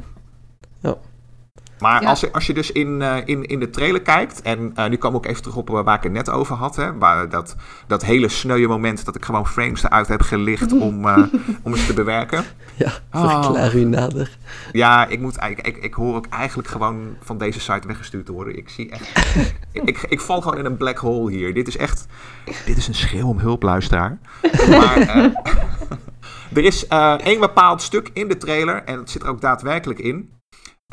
[0.80, 0.96] ja.
[1.78, 2.08] Maar ja.
[2.08, 4.96] als, je, als je dus in, uh, in, in de trailer kijkt, en uh, nu
[4.96, 7.56] kom ik ook even terug op waar ik het net over had, hè, waar dat,
[7.86, 11.18] dat hele sneuwe moment dat ik gewoon frames eruit heb gelicht om, uh,
[11.62, 12.44] om eens te bewerken.
[12.74, 13.74] Ja, verklaar oh.
[13.74, 14.38] u nader.
[14.72, 18.32] Ja, ik, moet, ik, ik, ik hoor ook eigenlijk gewoon van deze site weggestuurd te
[18.32, 18.56] worden.
[18.56, 19.10] Ik zie echt,
[19.72, 21.54] ik, ik, ik, val gewoon in een black hole hier.
[21.54, 22.06] Dit is echt,
[22.66, 24.18] dit is een schreeuw om hulp, luisteraar.
[24.68, 24.98] Maar
[26.52, 26.86] er is
[27.18, 30.35] één bepaald stuk in de trailer, en dat zit er ook daadwerkelijk in.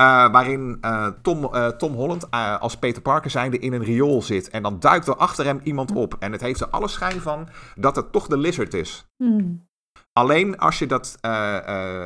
[0.00, 2.30] Uh, waarin uh, Tom, uh, Tom Holland
[2.60, 4.50] als Peter Parker zijnde in een riool zit.
[4.50, 6.16] En dan duikt er achter hem iemand op.
[6.18, 9.06] En het heeft er alle schijn van dat het toch de lizard is.
[9.16, 9.68] Hmm.
[10.12, 11.18] Alleen als je, dat,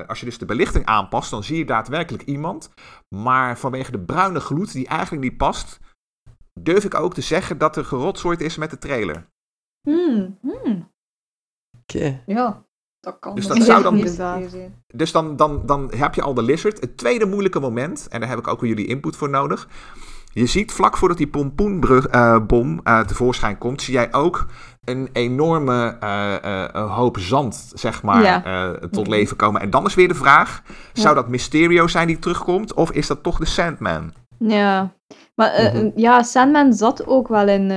[0.07, 2.71] als je dus de belichting aanpast, dan zie je daadwerkelijk iemand.
[3.09, 5.81] Maar vanwege de bruine gloed die eigenlijk niet past,
[6.61, 9.31] durf ik ook te zeggen dat er gerotsoord is met de trailer.
[11.81, 11.97] Oké.
[11.97, 12.23] Okay.
[12.27, 12.67] Ja.
[13.09, 13.97] Dat kan dus dat zou dan,
[14.87, 16.81] dus dan, dan, dan heb je al de lizard.
[16.81, 19.69] Het tweede moeilijke moment, en daar heb ik ook weer jullie input voor nodig.
[20.33, 24.47] Je ziet vlak voordat die pompoenbom uh, tevoorschijn komt, zie jij ook
[24.85, 28.75] een enorme uh, uh, hoop zand, zeg maar, ja.
[28.91, 29.61] tot leven komen.
[29.61, 33.23] En dan is weer de vraag, zou dat Mysterio zijn die terugkomt, of is dat
[33.23, 34.13] toch de Sandman?
[34.39, 34.93] Ja,
[35.35, 35.93] maar mm -hmm.
[35.95, 37.73] ja, Sandman zat ook wel in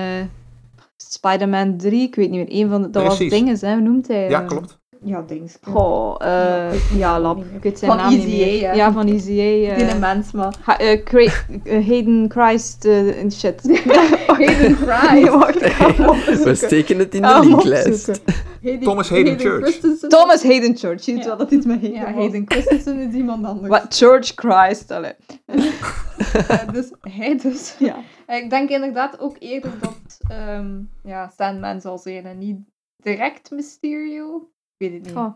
[0.97, 3.29] Spider-Man 3, ik weet niet meer, een van de, dat Precies.
[3.29, 4.29] was dingen, hè, hoe noemt hij?
[4.29, 4.80] Ja, klopt.
[5.03, 5.57] Ja, dings.
[5.61, 7.37] Goh, uh, ja, lab.
[7.55, 8.55] Ik weet zijn van naam niet meer.
[8.59, 8.73] ja.
[8.73, 9.31] Ja, van EZA.
[9.31, 10.53] Uh, Die mens, maar.
[10.61, 11.19] ha, uh, Cra-
[11.63, 13.61] uh, Hayden Christ uh, en shit.
[14.27, 15.11] Hayden Christ.
[15.11, 17.87] Nee, wacht, ik ga hem We steken het in de linklijst.
[18.09, 18.33] opzoeken.
[18.61, 19.61] Hayden, Thomas Hayden Church.
[19.63, 20.09] Christensen.
[20.09, 21.05] Thomas Hayden Church.
[21.05, 21.27] Je ziet Ja.
[21.27, 22.13] wel dat iets met Hayden Ja, was.
[22.13, 23.67] Hayden Christensen is iemand anders.
[23.69, 23.85] Wat?
[23.89, 25.13] Church Christ, allee.
[25.45, 27.75] Eh, dus hij dus.
[27.79, 27.95] Ja.
[28.27, 30.69] Ik denk inderdaad ook eerder dat ehm,
[31.03, 32.57] ja, Sandman zal zijn en niet
[32.97, 34.49] direct Mysterio.
[34.81, 35.17] Ik weet het niet.
[35.17, 35.33] Goh.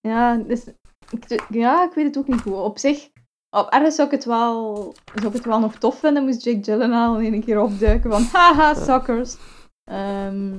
[0.00, 0.64] Ja, dus,
[1.10, 2.52] ik, ja, ik weet het ook niet goed.
[2.52, 3.08] Op zich,
[3.56, 4.74] op ergens zou ik het wel,
[5.14, 8.22] zou ik het wel nog tof vinden, moest Jake Gyllenhaal in een keer opduiken van
[8.32, 9.36] haha, suckers.
[9.90, 10.50] Ehm,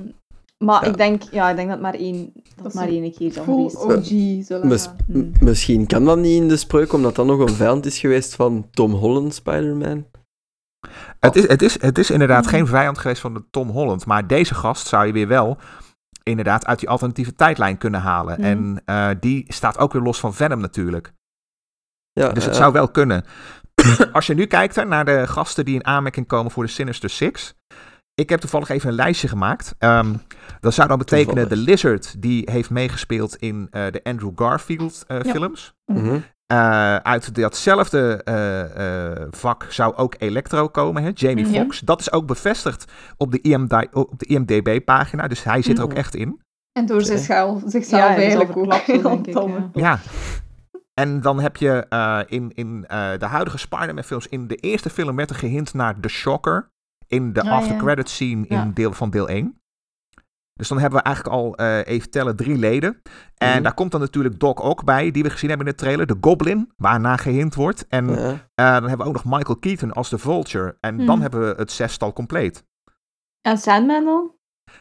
[0.64, 0.90] maar Ja.
[0.90, 3.78] ik denk, ja, ik denk dat maar één, dat, maar één keer zal Full geweest
[4.08, 4.38] zijn.
[4.38, 4.96] OG zullen Mis- gaan.
[5.06, 5.20] Hmm.
[5.40, 8.34] m- misschien kan dat niet in de spreuk, omdat dat nog een vijand is geweest
[8.34, 10.06] van Tom Holland Spider-Man.
[11.20, 14.06] Het is, het, is, het is inderdaad geen vijand geweest van de Tom Holland.
[14.06, 15.56] Maar deze gast zou je weer wel
[16.30, 18.40] inderdaad uit die alternatieve tijdlijn kunnen halen.
[18.40, 18.48] Mhm.
[18.48, 21.12] En eh, die staat ook weer los van Venom natuurlijk.
[22.12, 23.24] Ja, Dus het eh, zou wel kunnen.
[24.12, 27.10] Als je nu kijkt hè, naar de gasten die in aanmerking komen voor de Sinister
[27.10, 27.54] Six.
[28.14, 29.74] Ik heb toevallig even een lijstje gemaakt.
[29.78, 30.14] Ehm,
[30.60, 35.20] dat zou dan betekenen de Lizard, die heeft meegespeeld in eh, de Andrew Garfield Ja.
[35.22, 35.74] films.
[35.86, 36.18] mhm.
[36.50, 41.10] Eh, uit datzelfde eh, eh, vak zou ook Electro komen, hè?
[41.14, 41.60] Jamie Ja.
[41.60, 41.80] Foxx.
[41.80, 45.88] Dat is ook bevestigd op de, IMD op de IMDB-pagina, dus hij zit er ook
[45.90, 45.98] Mhm.
[45.98, 46.40] echt in.
[46.72, 49.26] En door zichzelf, zichzelf Ja, eigenlijk ook.
[49.26, 49.70] ja.
[49.72, 49.98] Ja.
[50.94, 55.16] En dan heb je eh, in, in eh, de huidige Spider-Man-films, in de eerste film
[55.16, 56.70] werd er gehint naar The Shocker.
[57.06, 57.52] In de Ah, ja.
[57.52, 58.70] after-credit scene in Ja.
[58.74, 59.59] deel, van deel 1.
[60.60, 63.02] Dus dan hebben we eigenlijk al, eh, even tellen, drie leden.
[63.36, 63.62] En Mhm.
[63.62, 66.06] daar komt dan natuurlijk Doc Ock bij, die we gezien hebben in de trailer.
[66.06, 67.86] De Goblin, waarna gehint wordt.
[67.88, 68.08] En.
[68.08, 70.76] Eh, dan hebben we ook nog Michael Keaton als de Vulture.
[70.80, 71.20] En dan Hmm.
[71.20, 72.64] hebben we het zestal compleet.
[73.40, 74.32] En Sandman dan?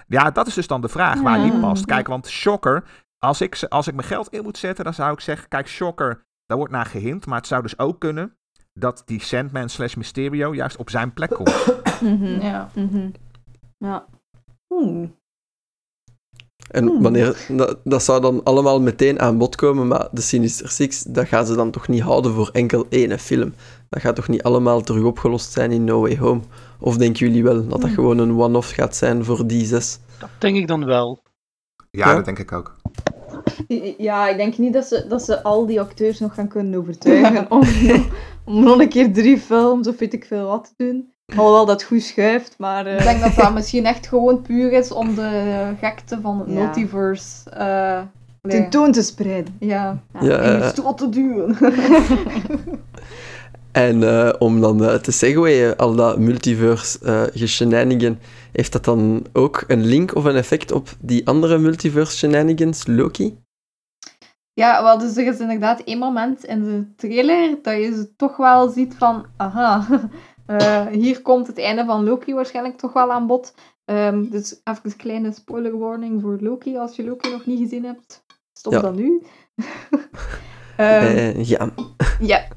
[0.07, 1.85] Ja, dat is dus dan de vraag waar die past.
[1.85, 2.83] Kijk, want Shocker,
[3.17, 6.25] als ik, als ik mijn geld in moet zetten, dan zou ik zeggen, kijk, Shocker,
[6.45, 7.25] daar wordt naar gehint.
[7.25, 8.37] Maar het zou dus ook kunnen
[8.73, 11.77] dat die Sandman slash Mysterio juist op zijn plek komt.
[12.01, 12.25] Mhm.
[12.41, 12.69] Ja.
[12.75, 13.09] Mhm.
[13.77, 14.05] Ja.
[14.69, 15.09] Oeh.
[16.69, 17.01] En Hmm.
[17.01, 21.27] wanneer, dat, dat zou dan allemaal meteen aan bod komen, maar de Sinister Six, dat
[21.27, 23.53] gaan ze dan toch niet houden voor enkel ene film.
[23.89, 26.41] Dat gaat toch niet allemaal terug opgelost zijn in No Way Home?
[26.79, 27.93] Of denken jullie wel dat dat Hmm.
[27.93, 29.99] gewoon een one-off gaat zijn voor die zes?
[30.19, 31.19] Dat denk ik dan wel.
[31.91, 32.15] Ja, Ja.
[32.15, 32.75] dat denk ik ook.
[33.97, 37.51] Ja, ik denk niet dat ze, dat ze al die acteurs nog gaan kunnen overtuigen
[37.51, 37.62] om,
[38.45, 41.13] om nog een keer drie films of weet ik veel wat te doen.
[41.35, 42.85] Alhoewel dat goed schuift, maar...
[42.85, 46.47] eh, Ik denk dat dat misschien echt gewoon puur is om de gekte van het
[46.49, 46.53] Ja.
[46.53, 48.01] multiverse eh,
[48.41, 49.55] allee, tentoon te spreiden.
[49.59, 51.57] ja, Ja, in je eh, stoel te duwen.
[53.71, 58.17] En eh, om dan eh, te segwayen, al dat multiverse eh geshenanigan,
[58.51, 63.37] heeft dat dan ook een link of een effect op die andere multiverse shenanigans, Loki?
[64.53, 68.37] Ja, wel, dus er is inderdaad één moment in de trailer dat je ze toch
[68.37, 69.85] wel ziet van, aha,
[70.57, 73.53] eh, hier komt het einde van Loki waarschijnlijk toch wel aan bod.
[73.85, 76.77] Ehm, dus even een kleine spoiler warning voor Loki.
[76.77, 78.79] Als je Loki nog niet gezien hebt, stop Ja.
[78.81, 79.21] dan nu.
[80.77, 81.69] Ehm, Eh, ja.
[82.19, 82.47] ja,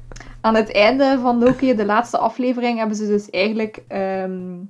[0.41, 4.61] aan het einde van Loki, de laatste aflevering, hebben ze dus eigenlijk ehm,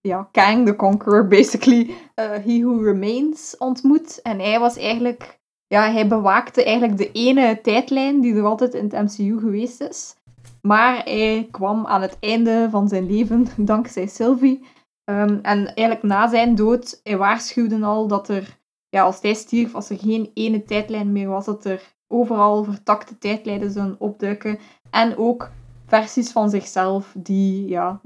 [0.00, 4.22] ja, Kang the Conqueror, basically, eh, He Who Remains, ontmoet.
[4.22, 8.84] En hij was eigenlijk, ja, hij bewaakte eigenlijk de ene tijdlijn die er altijd in
[8.92, 10.14] het MCU geweest is.
[10.62, 14.66] Maar hij kwam aan het einde van zijn leven, dankzij Sylvie.
[15.04, 19.74] Ehm, en eigenlijk na zijn dood, hij waarschuwde al dat er, ja, als hij stierf,
[19.74, 24.58] als er geen ene tijdlijn meer was, dat er overal vertakte tijdlijnen zullen opduiken.
[24.90, 25.50] En ook
[25.86, 28.00] versies van zichzelf die, ja,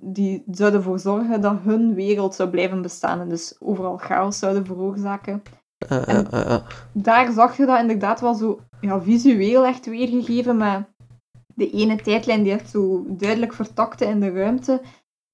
[0.00, 3.20] die zouden ervoor zorgen dat hun wereld zou blijven bestaan.
[3.20, 5.42] En dus overal chaos zouden veroorzaken.
[5.88, 6.56] Eh.
[6.92, 10.86] Daar zag je dat inderdaad wel zo ja, visueel echt weergegeven met
[11.58, 14.80] de ene tijdlijn die echt zo duidelijk vertakte in de ruimte.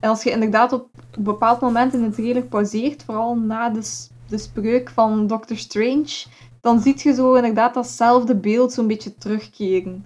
[0.02, 4.06] En als je inderdaad op een bepaald moment in de trailer pauzeert, vooral na de,
[4.28, 6.24] de spreuk van Doctor Strange,
[6.60, 10.04] dan zie je zo inderdaad datzelfde beeld zo'n beetje terugkeren.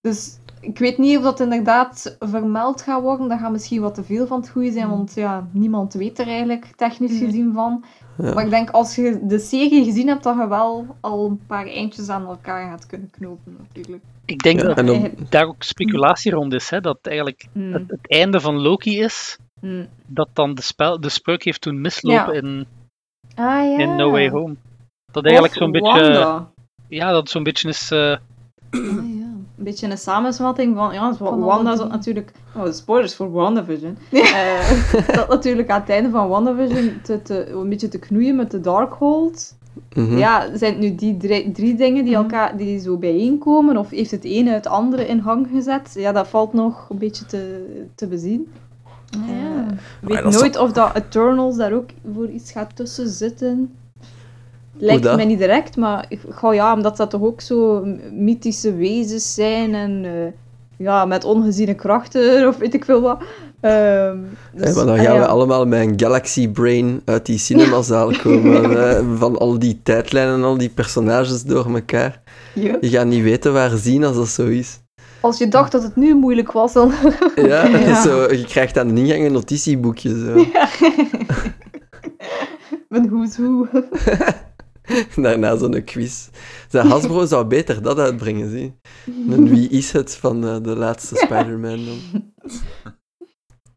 [0.00, 3.28] Dus ik weet niet of dat inderdaad vermeld gaat worden.
[3.28, 6.26] Dat gaat misschien wat te veel van het goede zijn, want ja, niemand weet er
[6.26, 7.84] eigenlijk technisch gezien van.
[8.18, 8.34] Ja.
[8.34, 11.66] Maar ik denk als je de serie gezien hebt, dat je wel al een paar
[11.66, 14.02] eindjes aan elkaar gaat kunnen knopen, natuurlijk.
[14.24, 17.72] Ik denk Ja, dat dan- daar ook speculatie rond is, hè, dat eigenlijk Hmm.
[17.72, 19.38] het, het einde van Loki is,
[20.06, 22.40] dat dan de, spel, de spreuk heeft toen mislopen Ja.
[22.40, 22.66] in,
[23.34, 23.78] Ah ja.
[23.78, 24.54] in No Way Home.
[25.12, 26.44] Dat eigenlijk zo'n beetje,
[26.88, 28.16] ja, dat zo'n beetje is, eh,
[28.70, 29.21] Ah, ja.
[29.62, 35.06] Een beetje een samensvatting van, ja, Van Wanda zat natuurlijk, oh, spoilers voor WandaVision, Eh
[35.16, 38.60] dat natuurlijk aan het einde van WandaVision te, te, een beetje te knoeien met de
[38.60, 39.54] Darkhold.
[39.94, 40.18] Mhm.
[40.18, 42.22] Ja, zijn het nu die drie, drie dingen die, Mhm.
[42.22, 45.90] elkaar, die zo bijeenkomen, of heeft het ene het andere in gang gezet?
[45.94, 48.52] Ja, dat valt nog een beetje te, te bezien.
[49.10, 49.66] Eh, ja.
[50.00, 53.72] Ik weet nooit of dat Eternals daar ook voor iets gaat tussen zitten.
[54.76, 55.16] Lijkt dat?
[55.16, 59.74] mij niet direct, maar ik- goh, ja, omdat dat toch ook zo mythische wezens zijn
[59.74, 60.32] en eh,
[60.86, 63.18] ja, met ongeziene krachten of weet ik veel wat.
[63.18, 63.28] Dus,
[63.70, 65.18] Hey, maar dan ah, gaan ja.
[65.20, 68.88] we allemaal met een galaxy brain uit die cinemazaal komen.
[68.96, 72.22] eh, van al die tijdlijnen en al die personages door elkaar.
[72.54, 72.76] Ja.
[72.80, 74.80] Je gaat niet weten waar zien als dat zo is.
[75.20, 76.92] Als je dacht dat het nu moeilijk was, dan...
[77.36, 78.02] Ja, Ja.
[78.02, 80.08] Zo, je krijgt aan de ingang een notitieboekje.
[80.24, 80.44] Zo.
[82.88, 83.66] Mijn who's who.
[85.16, 86.28] Daarna zo'n quiz.
[86.68, 88.80] Zijn Hasbro zou beter dat uitbrengen, zie.
[89.34, 92.32] En wie is het van eh, de laatste Spider-Man dan?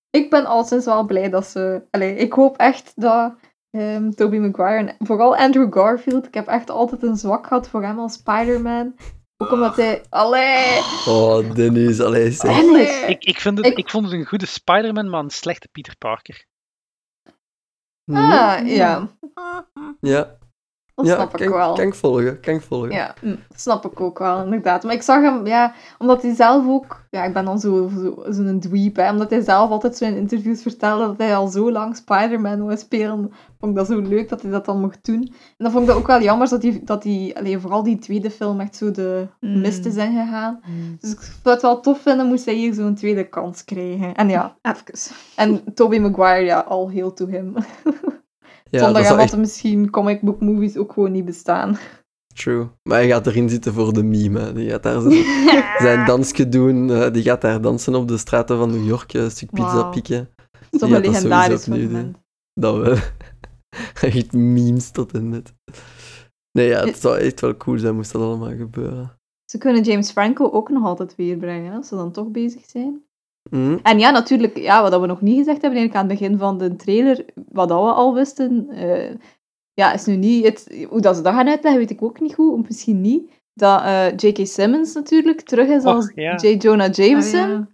[0.10, 1.82] Ik ben al sinds wel blij dat ze...
[1.92, 3.34] Allee, ik hoop echt dat
[3.70, 7.84] ehm Tobey Maguire en vooral Andrew Garfield, ik heb echt altijd een zwak gehad voor
[7.84, 8.96] hem als Spider-Man.
[9.38, 10.02] Ook omdat hij...
[10.10, 10.78] Allee!
[11.08, 12.52] Oh, Dennis, allee, zeg.
[12.60, 12.88] Allee.
[12.88, 15.98] ik, ik, vind het, Ik- ik vond het een goede Spider-Man, maar een slechte Peter
[15.98, 16.46] Parker.
[18.12, 18.16] Hm?
[18.16, 19.10] Ah, ja.
[20.00, 20.38] Ja,
[20.96, 21.74] Dat ja snap ik kan, wel.
[21.74, 22.92] kan ik volgen, kan ik volgen.
[22.92, 24.84] Ja, dat snap ik ook wel, inderdaad.
[24.84, 27.04] Maar ik zag hem, ja, omdat hij zelf ook...
[27.10, 29.10] Ja, ik ben dan zo'n zo, zo'n dweep, hè.
[29.12, 32.78] Omdat hij zelf altijd zo in interviews vertelde dat hij al zo lang Spider-Man wou
[32.78, 33.32] spelen.
[33.60, 35.22] Vond ik dat zo leuk dat hij dat dan mocht doen.
[35.24, 37.98] En dan vond ik dat ook wel jammer dat hij, dat hij allee, vooral die
[37.98, 39.62] tweede film echt zo de Mm.
[39.62, 40.60] mist is ingegaan.
[40.64, 40.98] Hmm.
[41.00, 44.16] Dus ik zou het wel tof vinden, moest hij hier zo'n tweede kans krijgen.
[44.16, 44.84] En ja, Even.
[45.36, 47.54] en Tobey Maguire, ja, al heel to him.
[48.76, 51.78] Ja, Zonder dat echt misschien comic book movies ook gewoon niet bestaan.
[52.34, 52.68] true.
[52.84, 54.40] Maar hij gaat erin zitten voor de meme.
[54.40, 54.54] hè.
[54.54, 55.02] Die gaat daar
[55.78, 56.90] zijn dansje doen.
[56.92, 59.74] eh, die gaat daar dansen op de straten van New York, eh, een stuk pizza
[59.76, 59.90] Wauw.
[59.92, 60.30] pikken.
[60.52, 62.18] Dat is toch een legendarisch moment.
[62.54, 62.96] Dat wel.
[64.12, 65.54] Echt memes tot en met.
[66.52, 69.20] Nee, ja, het zou echt wel cool zijn moest dat allemaal gebeuren.
[69.52, 73.04] Ze kunnen James Franco ook nog altijd weerbrengen, als ze dan toch bezig zijn.
[73.50, 73.78] Hm?
[73.84, 76.58] En ja, natuurlijk, ja, wat we nog niet gezegd hebben eigenlijk aan het begin van
[76.58, 79.16] de trailer, wat dat we al wisten, eh,
[79.74, 80.46] ja, is nu niet...
[80.46, 82.68] Het, hoe dat ze dat gaan uitleggen, weet ik ook niet goed.
[82.68, 83.30] Misschien niet.
[83.54, 84.48] Dat uh, J.K.
[84.48, 86.36] Simmons natuurlijk terug is als ja.
[86.36, 86.48] J.
[86.48, 87.42] Jonah Jameson.
[87.42, 87.66] Ah,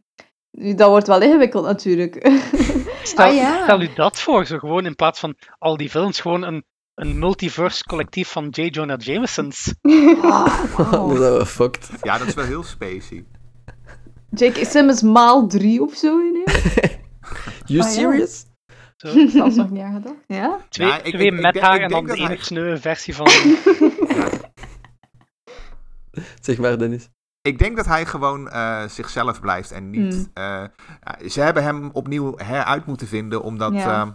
[0.51, 0.73] ja.
[0.73, 2.15] Dat wordt wel ingewikkeld natuurlijk.
[3.03, 3.63] Stel, ah, ja.
[3.63, 7.19] stel u dat voor, zo gewoon in plaats van al die films, gewoon een, een
[7.19, 8.61] multiverse collectief van J.
[8.61, 9.73] Jonah Jamesons.
[10.23, 11.17] Oh, wow.
[11.21, 11.89] dat was fucked.
[12.01, 13.25] Ja, dat is wel heel spacey.
[14.35, 14.65] J.K.
[14.65, 16.43] Simmons maal drie of zo in
[17.65, 18.45] You ah, serious?
[18.97, 19.13] Zo.
[19.13, 20.23] Dat was nog niet aan gedacht.
[20.27, 20.59] Ja?
[20.69, 23.27] Twee, ja, ik, twee ik, met ik, haar en dan de ene sneu versie van...
[26.41, 27.09] zeg maar, Dennis.
[27.41, 30.13] Ik denk dat hij gewoon uh, zichzelf blijft en niet.
[30.13, 30.43] Mm.
[30.43, 30.63] Uh,
[31.27, 34.05] ze hebben hem opnieuw heruit moeten vinden, omdat ja.
[34.05, 34.11] uh,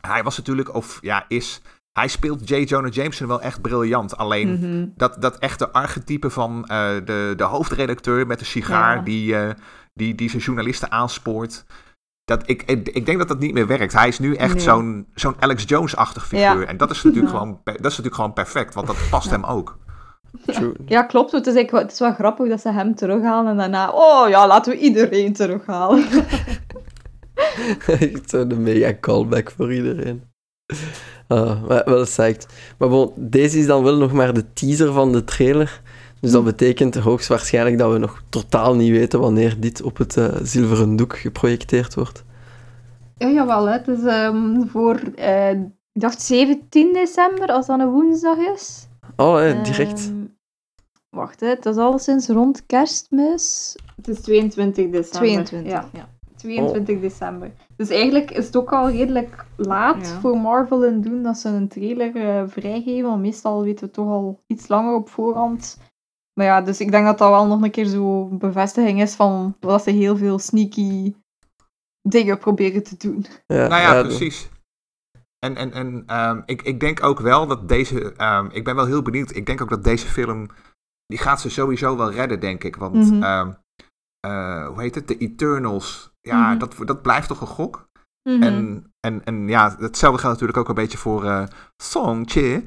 [0.00, 1.60] hij was natuurlijk, of ja, is.
[1.92, 2.54] Hij speelt J.
[2.54, 4.16] Jonah Jameson wel echt briljant.
[4.16, 4.92] Alleen mm -hmm.
[4.96, 6.62] dat, dat echte archetype van
[7.04, 9.02] de, de hoofdredacteur met de sigaar ja.
[9.02, 9.36] die,
[9.94, 11.64] die, die zijn journalisten aanspoort.
[12.24, 13.92] Dat, ik, ik, denk dat dat niet meer werkt.
[13.92, 14.62] Hij is nu echt nee.
[14.62, 16.60] zo'n zo'n Alex Jones-achtig figuur.
[16.60, 16.66] Ja.
[16.66, 19.78] En dat is, natuurlijk gewoon, dat is natuurlijk gewoon perfect, want dat past hem ook.
[20.86, 21.32] Ja, klopt.
[21.32, 24.72] Het is, het is wel grappig dat ze hem terughalen en daarna, oh ja, laten
[24.72, 26.04] we iedereen terughalen.
[28.26, 30.22] Zo'n mega callback voor iedereen.
[31.32, 32.46] Uh, wel psyched.
[32.78, 35.80] Maar bon, deze is dan wel nog maar de teaser van de trailer.
[36.20, 40.28] Dus dat betekent hoogstwaarschijnlijk dat we nog totaal niet weten wanneer dit op het uh,
[40.42, 42.24] zilveren doek geprojecteerd wordt.
[43.16, 43.66] Ja, jawel.
[43.66, 43.72] Hè.
[43.72, 45.50] Het is um, voor, uh,
[45.92, 48.86] ik dacht 17 december, als dat een woensdag is.
[49.16, 50.06] Oh, hè, direct.
[50.06, 50.36] Um,
[51.10, 51.48] wacht, hè.
[51.48, 53.76] het is alleszins rond kerstmis.
[53.96, 55.10] Het is 22 december.
[55.10, 55.88] 22, ja.
[55.92, 56.08] ja.
[56.42, 57.00] 22 oh.
[57.00, 57.52] december.
[57.76, 60.20] Dus eigenlijk is het ook al redelijk laat ja.
[60.20, 63.08] voor Marvel in doen dat ze een trailer uh, vrijgeven.
[63.08, 65.76] Want meestal weten we toch al iets langer op voorhand
[66.34, 69.56] maar ja, dus ik denk dat dat wel nog een keer zo bevestiging is van
[69.60, 71.14] dat ze heel veel sneaky
[72.08, 73.26] dingen proberen te doen.
[73.46, 74.48] Ja, nou ja, precies.
[75.38, 78.14] En, en, en um, ik, ik denk ook wel dat deze.
[78.22, 79.34] Um, ik ben wel heel benieuwd.
[79.34, 80.50] Ik denk ook dat deze film.
[81.06, 82.76] Die gaat ze sowieso wel redden, denk ik.
[82.76, 82.94] Want.
[82.94, 83.22] Mm -hmm.
[83.22, 83.56] um,
[84.26, 85.08] uh, hoe heet het?
[85.08, 86.11] De Eternals.
[86.22, 86.58] Ja, mm -hmm.
[86.58, 87.90] dat, dat blijft toch een gok?
[88.22, 88.42] Mm -hmm.
[88.42, 91.44] en, en, en ja, hetzelfde geldt natuurlijk ook een beetje voor uh,
[91.82, 92.64] Song Chi.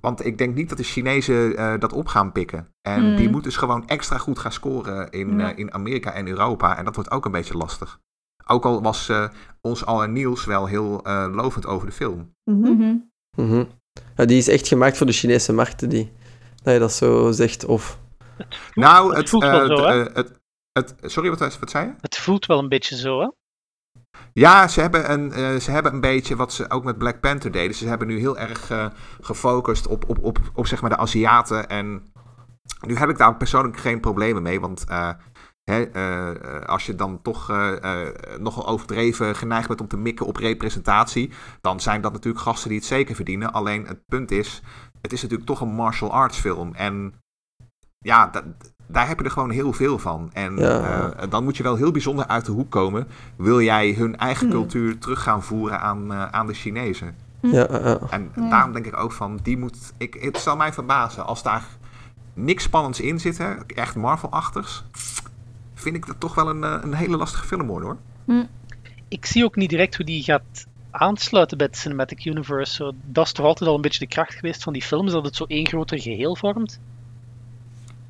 [0.00, 2.74] Want ik denk niet dat de Chinezen uh, dat op gaan pikken.
[2.80, 3.16] En mm.
[3.16, 6.76] die moeten dus gewoon extra goed gaan scoren in, uh, in Amerika en Europa.
[6.76, 8.00] En dat wordt ook een beetje lastig.
[8.46, 9.28] Ook al was uh,
[9.60, 12.34] ons al Niels wel heel lovend over de film.
[12.44, 13.10] Mm -hmm.
[13.36, 13.68] Mm -hmm.
[14.16, 16.12] Ja, die is echt gemaakt voor de Chinese markten, die.
[16.62, 17.98] Dat je dat zo zegt, of...
[18.36, 20.02] Het voelt, nou, het, het, voelt wel zo, hè?
[20.02, 20.37] Het,
[20.78, 21.94] het, sorry, wat, wat zei je?
[22.00, 23.28] Het voelt wel een beetje zo, hè?
[24.32, 27.50] Ja, ze hebben, een, uh, ze hebben een beetje wat ze ook met Black Panther
[27.50, 27.76] deden.
[27.76, 28.86] Ze hebben nu heel erg uh,
[29.20, 31.68] gefocust op, op, op, op zeg maar de Aziaten.
[31.68, 32.12] En
[32.86, 34.60] nu heb ik daar persoonlijk geen problemen mee.
[34.60, 35.10] Want uh,
[35.64, 35.90] hè,
[36.66, 37.48] als je dan toch
[38.38, 41.32] nogal overdreven geneigd bent om te mikken op representatie.
[41.60, 43.52] Dan zijn dat natuurlijk gasten die het zeker verdienen.
[43.52, 44.62] Alleen het punt is,
[45.00, 46.74] het is natuurlijk toch een martial arts film.
[46.74, 47.14] En
[47.98, 48.44] ja, dat,
[48.90, 50.30] daar heb je er gewoon heel veel van.
[50.32, 51.12] En ja.
[51.16, 53.08] uh, dan moet je wel heel bijzonder uit de hoek komen.
[53.36, 54.52] Wil jij hun eigen mm.
[54.52, 57.16] cultuur terug gaan voeren aan, uh, aan de Chinezen?
[57.40, 59.92] Ja, uh, en daarom denk ik ook van, die moet...
[59.96, 61.64] Ik, het zal mij verbazen als daar
[62.34, 64.84] niks spannends in zit, hè, echt Marvel-achtigs...
[65.74, 67.98] vind ik dat toch wel een, een hele lastige film worden, hoor.
[68.24, 68.48] Mm.
[69.08, 72.94] Ik zie ook niet direct hoe die gaat aansluiten bij het Cinematic Universe.
[73.04, 75.36] Dat is toch altijd al een beetje de kracht geweest van die films, dat het
[75.36, 76.80] zo één groter geheel vormt.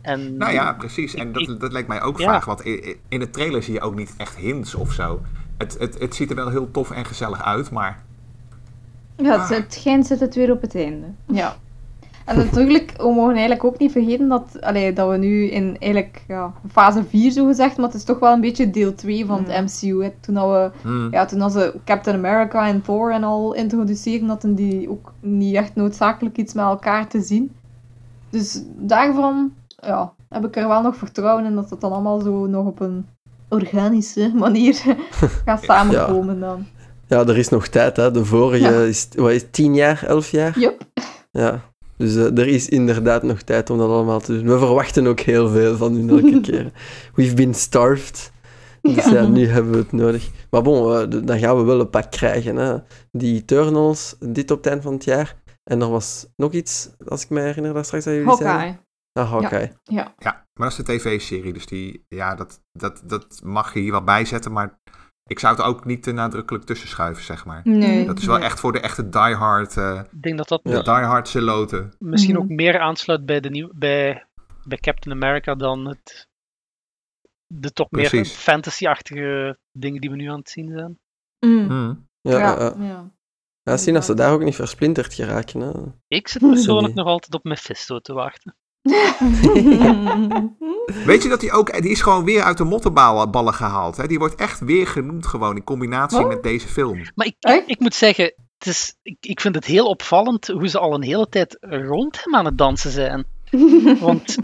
[0.08, 1.14] En nou ja, precies.
[1.14, 2.24] En dat, dat lijkt mij ook ja.
[2.24, 2.44] vaag.
[2.44, 2.64] Want
[3.08, 5.20] in de trailer zie je ook niet echt hints of zo.
[5.56, 8.02] Het, het, het ziet er wel heel tof en gezellig uit, maar...
[9.16, 11.06] Ja, het, het schijnt zit het weer op het einde.
[11.26, 11.56] Ja.
[12.24, 16.24] En natuurlijk, we mogen eigenlijk ook niet vergeten dat, allee, dat we nu in eigenlijk
[16.28, 19.44] ja, fase 4 zo gezegd, maar het is toch wel een beetje deel 2 van
[19.44, 20.02] het MCU.
[20.02, 20.10] Hè.
[20.20, 21.08] Toen, dat we, hmm.
[21.10, 25.74] ja, toen ze Captain America en Thor en al introduceerden, hadden die ook niet echt
[25.74, 27.52] noodzakelijk iets met elkaar te zien.
[28.30, 29.52] Dus daarvan
[29.86, 32.80] ja, heb ik er wel nog vertrouwen in dat het dan allemaal zo nog op
[32.80, 33.06] een
[33.48, 34.74] organische manier
[35.44, 36.40] gaat samenkomen ja.
[36.40, 36.66] dan.
[37.06, 38.10] Ja, er is nog tijd, hè.
[38.10, 38.82] De vorige ja.
[38.82, 40.58] is, wat is tien jaar, elf jaar?
[40.58, 40.82] Yep.
[41.30, 41.60] Ja,
[41.96, 44.46] dus uh, er is inderdaad nog tijd om dat allemaal te doen.
[44.46, 46.70] We verwachten ook heel veel van hun elke keer.
[47.14, 48.32] We've been starved.
[48.82, 49.12] Dus ja.
[49.12, 49.26] ja.
[49.26, 50.30] nu hebben we het nodig.
[50.50, 52.56] Maar bon, uh, dan gaan we wel een pak krijgen.
[52.56, 52.76] Hè.
[53.10, 55.36] Die Eternals, dit op het eind van het jaar.
[55.64, 58.76] En er was nog iets, als ik me herinner, dat straks aan jullie Hawkeye.
[59.18, 59.72] Ah, Hawkeye.
[59.82, 60.14] Ja.
[60.18, 60.32] ja.
[60.54, 64.04] maar dat is de tv-serie, dus die, ja, dat, dat, dat mag je hier wel
[64.04, 64.78] bijzetten, maar
[65.24, 67.60] ik zou het ook niet te nadrukkelijk tussen schuiven, zeg maar.
[67.64, 68.06] Nee.
[68.06, 68.44] Dat is wel nee.
[68.44, 71.92] echt voor de echte diehard, uh, ik denk dat dat de diehard zeloten.
[71.98, 72.42] Misschien Mhm.
[72.42, 74.26] ook meer aansluit bij, de nieuw, bij,
[74.64, 76.28] bij Captain America dan het,
[77.46, 80.98] de toch meer fantasy-achtige dingen die we nu aan het zien zijn.
[81.46, 81.66] Mm.
[81.68, 82.06] Hmm.
[82.20, 82.84] Ja, Ja, ja, ja.
[82.86, 83.10] ja.
[83.62, 85.60] Ja, zien als ze daar ook niet versplinterd geraken.
[85.60, 85.72] Hè.
[86.08, 88.56] Ik zit persoonlijk nog altijd op Mephisto te wachten.
[91.06, 93.96] Weet je dat hij ook, die is gewoon weer uit de mottenballen gehaald.
[93.96, 94.06] Hè?
[94.06, 97.02] Die wordt echt weer genoemd gewoon in combinatie met deze film.
[97.14, 98.24] Maar ik, ik, moet zeggen,
[98.58, 102.24] het is, ik, ik vind het heel opvallend hoe ze al een hele tijd rond
[102.24, 103.24] hem aan het dansen zijn.
[104.00, 104.36] Want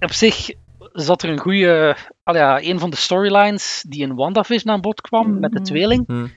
[0.00, 0.50] op zich
[0.92, 5.38] zat er een goede, ja, een van de storylines die in WandaVision aan bod kwam
[5.38, 5.66] met de mhm.
[5.66, 6.06] tweeling.
[6.06, 6.30] Hmm.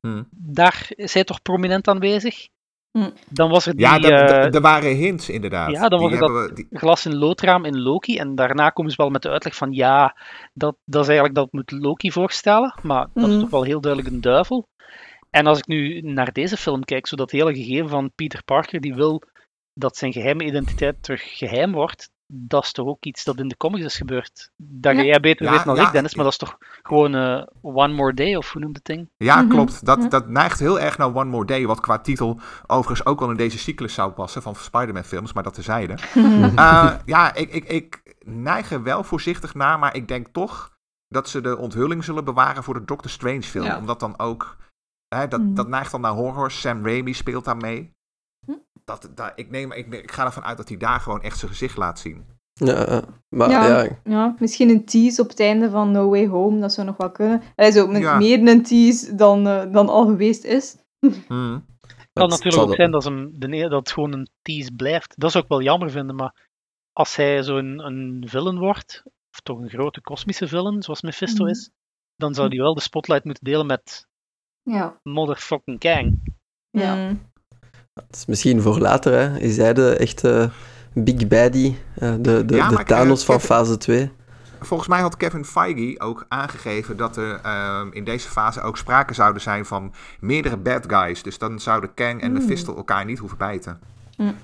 [0.00, 0.28] Hmm.
[0.30, 2.48] Daar is hij toch prominent aanwezig.
[2.90, 3.10] Hm.
[3.30, 5.70] Dan was er die, ja, er uh, waren hints inderdaad.
[5.70, 6.66] Ja, dan was er dat die...
[6.70, 8.18] glas in loodraam in Loki.
[8.18, 10.16] En daarna komen ze wel met de uitleg van ja,
[10.54, 12.74] dat, dat is eigenlijk dat moet Loki voorstellen.
[12.82, 13.40] Maar dat is hm.
[13.40, 14.68] toch wel heel duidelijk een duivel.
[15.30, 18.80] En als ik nu naar deze film kijk, zo dat hele gegeven van Peter Parker
[18.80, 19.22] die wil
[19.74, 23.56] dat zijn geheime identiteit terug geheim wordt, dat is toch ook iets dat in de
[23.56, 24.50] comics is gebeurd.
[24.56, 25.02] Dat ja.
[25.02, 28.36] jij beter weet dan ik, Dennis, maar dat is toch gewoon uh, One More Day,
[28.36, 29.08] of hoe noemt het ding?
[29.16, 29.48] Ja, mhm.
[29.48, 29.84] klopt.
[29.86, 33.30] Dat, dat neigt heel erg naar One More Day, wat qua titel overigens ook wel
[33.30, 35.98] in deze cyclus zou passen van Spider-Man films, maar dat tezijde.
[36.14, 40.76] uh, ja, ik, ik, ik neig er wel voorzichtig naar, maar ik denk toch
[41.08, 43.70] dat ze de onthulling zullen bewaren voor de Doctor Strange film.
[43.70, 44.56] Omdat dan ook,
[45.08, 45.54] hè, dat, mhm.
[45.54, 47.96] dat neigt dan naar horror, Sam Raimi speelt daar mee
[48.88, 51.50] dat, dat, ik, neem, ik, ik ga ervan uit dat hij daar gewoon echt zijn
[51.50, 52.24] gezicht laat zien.
[52.52, 53.98] Ja, maar ja, ja.
[54.04, 54.34] ja.
[54.38, 57.42] misschien een tease op het einde van No Way Home, dat zou nog wel kunnen.
[57.54, 60.76] Hij is ook meer een tease dan, uh, dan al geweest is.
[61.28, 61.66] Hmm.
[61.86, 65.14] Het kan natuurlijk ook zijn dat, hem, de, dat het gewoon een tease blijft.
[65.16, 66.48] Dat zou ik wel jammer vinden, maar
[66.92, 71.50] als hij zo'n een villain wordt, of toch een grote kosmische villain, zoals Mephisto mm.
[71.50, 71.70] is,
[72.16, 74.08] dan zou hij wel de spotlight moeten delen met
[74.62, 75.00] ja.
[75.02, 76.36] Motherfucking Kang.
[76.70, 76.94] Ja.
[76.94, 77.27] Mm.
[78.06, 79.38] Het is misschien voor later, hè.
[79.38, 80.50] Is hij de echte
[80.92, 84.12] Big Baddie, uh, de, de, de Thanos van fase 2?
[84.60, 89.14] Volgens mij had Kevin Feige ook aangegeven dat er uh, in deze fase ook sprake
[89.14, 91.22] zouden zijn van meerdere bad guys.
[91.22, 92.38] Dus dan zouden Kang en mm.
[92.38, 93.80] Mephisto elkaar niet hoeven bijten.
[94.16, 94.34] Mm.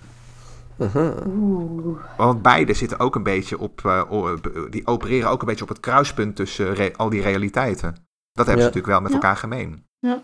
[2.17, 4.33] Want beide zitten ook een beetje op, uh,
[4.71, 7.95] die opereren ook een beetje op het kruispunt tussen al die realiteiten.
[8.33, 9.87] Dat hebben ze natuurlijk wel met elkaar gemeen.
[9.99, 10.23] Ja.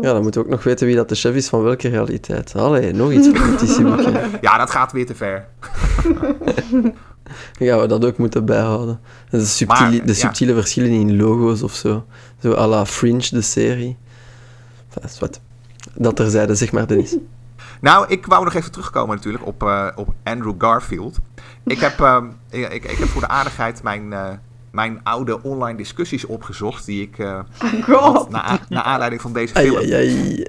[0.00, 2.54] Ja, dan moeten we ook nog weten wie dat de chef is van welke realiteit.
[2.56, 4.20] Allee, nog iets voor notitieboekje.
[4.40, 5.46] Ja, dat gaat weer te ver.
[6.02, 6.94] Dan
[7.68, 9.00] gaan we dat ook moeten bijhouden.
[9.30, 12.04] De subtiele, de subtiele verschillen in logo's of zo.
[12.42, 13.96] Zo à la Fringe, de serie.
[14.88, 15.40] Dat wat.
[15.94, 17.16] Dat terzijde, zeg maar, Dennis.
[17.80, 21.18] Nou, ik wou nog even terugkomen natuurlijk op, uh, op Andrew Garfield.
[21.64, 24.28] Ik heb, uh, ik, ik, heb voor de aardigheid mijn, uh,
[24.74, 26.86] mijn oude online discussies opgezocht.
[26.86, 27.40] Die ik uh,
[27.86, 29.76] had naar, naar aanleiding van deze film.
[29.76, 30.46] Ai, ai,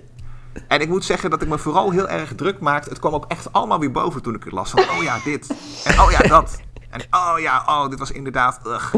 [0.68, 2.90] En ik moet zeggen dat ik me vooral heel erg druk maakte.
[2.90, 4.70] Het kwam ook echt allemaal weer boven toen ik het las.
[4.70, 5.48] Van, oh ja, dit.
[5.84, 6.60] En oh ja, dat.
[6.90, 8.60] En oh ja, oh, dit was inderdaad...
[8.68, 8.96] Ugh.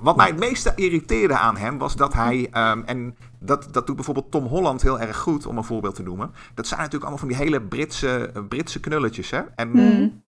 [0.00, 2.50] Wat mij het meeste irriteerde aan hem was dat hij...
[2.54, 6.02] Um, en dat, dat doet bijvoorbeeld Tom Holland heel erg goed, om een voorbeeld te
[6.02, 6.34] noemen.
[6.54, 9.40] Dat zijn natuurlijk allemaal van die hele Britse, Britse knulletjes, hè?
[9.54, 10.22] En mm.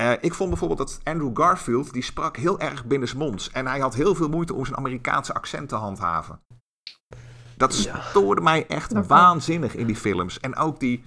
[0.00, 3.50] Uh, ik vond bijvoorbeeld dat Andrew Garfield, die sprak heel erg binnensmonds.
[3.50, 6.40] En hij had heel veel moeite om zijn Amerikaanse accent te handhaven.
[7.56, 10.40] Dat stoorde mij echt waanzinnig in die films.
[10.40, 11.04] En ook die,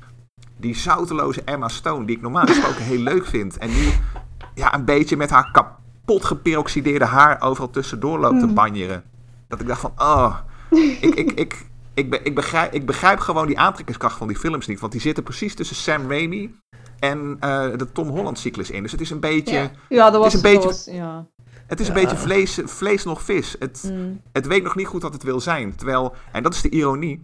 [0.58, 3.58] die zouteloze Emma Stone, die ik normaal gesproken heel leuk vind.
[3.58, 3.94] En die
[4.56, 8.54] ja, een beetje met haar kapot geperoxideerde haar overal tussendoor loopt te hmm.
[8.54, 9.04] banjeren.
[9.48, 10.38] Dat ik dacht van, oh,
[11.02, 14.80] ik, ik, ik, ik, ik, begrijp, ik begrijp gewoon die aantrekkingskracht van die films niet.
[14.80, 16.56] Want die zitten precies tussen Sam Raimi
[17.00, 18.84] en uh, de Tom Holland cyclus in.
[18.84, 19.72] Dus het is een beetje...
[19.90, 20.34] Ja, dat was...
[20.34, 21.28] Het is een beetje, ja.
[21.68, 23.56] Het is een beetje vlees, vlees nog vis.
[23.60, 24.22] Het, mm.
[24.32, 25.76] het weet nog niet goed wat het wil zijn.
[25.76, 27.20] Terwijl, en dat is de ironie,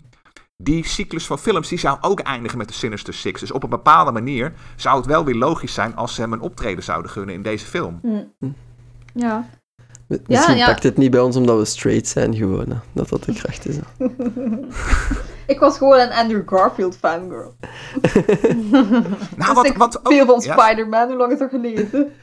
[0.58, 3.40] die cyclus van films die zou ook eindigen met de Sinister Six.
[3.40, 6.40] Dus op een bepaalde manier zou het wel weer logisch zijn als ze hem een
[6.40, 8.00] optreden zouden gunnen in deze film.
[8.02, 8.56] Mm.
[9.14, 9.50] Ja.
[10.08, 12.82] Misschien ja, pakt het niet bij ons omdat we straight zijn gewoon.
[12.92, 13.76] Dat dat de kracht is.
[15.48, 17.56] Ik was gewoon een Andrew Garfield fangirl.
[19.38, 22.14] nou, wat, wat ook, veel van Spider-Man, hoe lang is er geleden?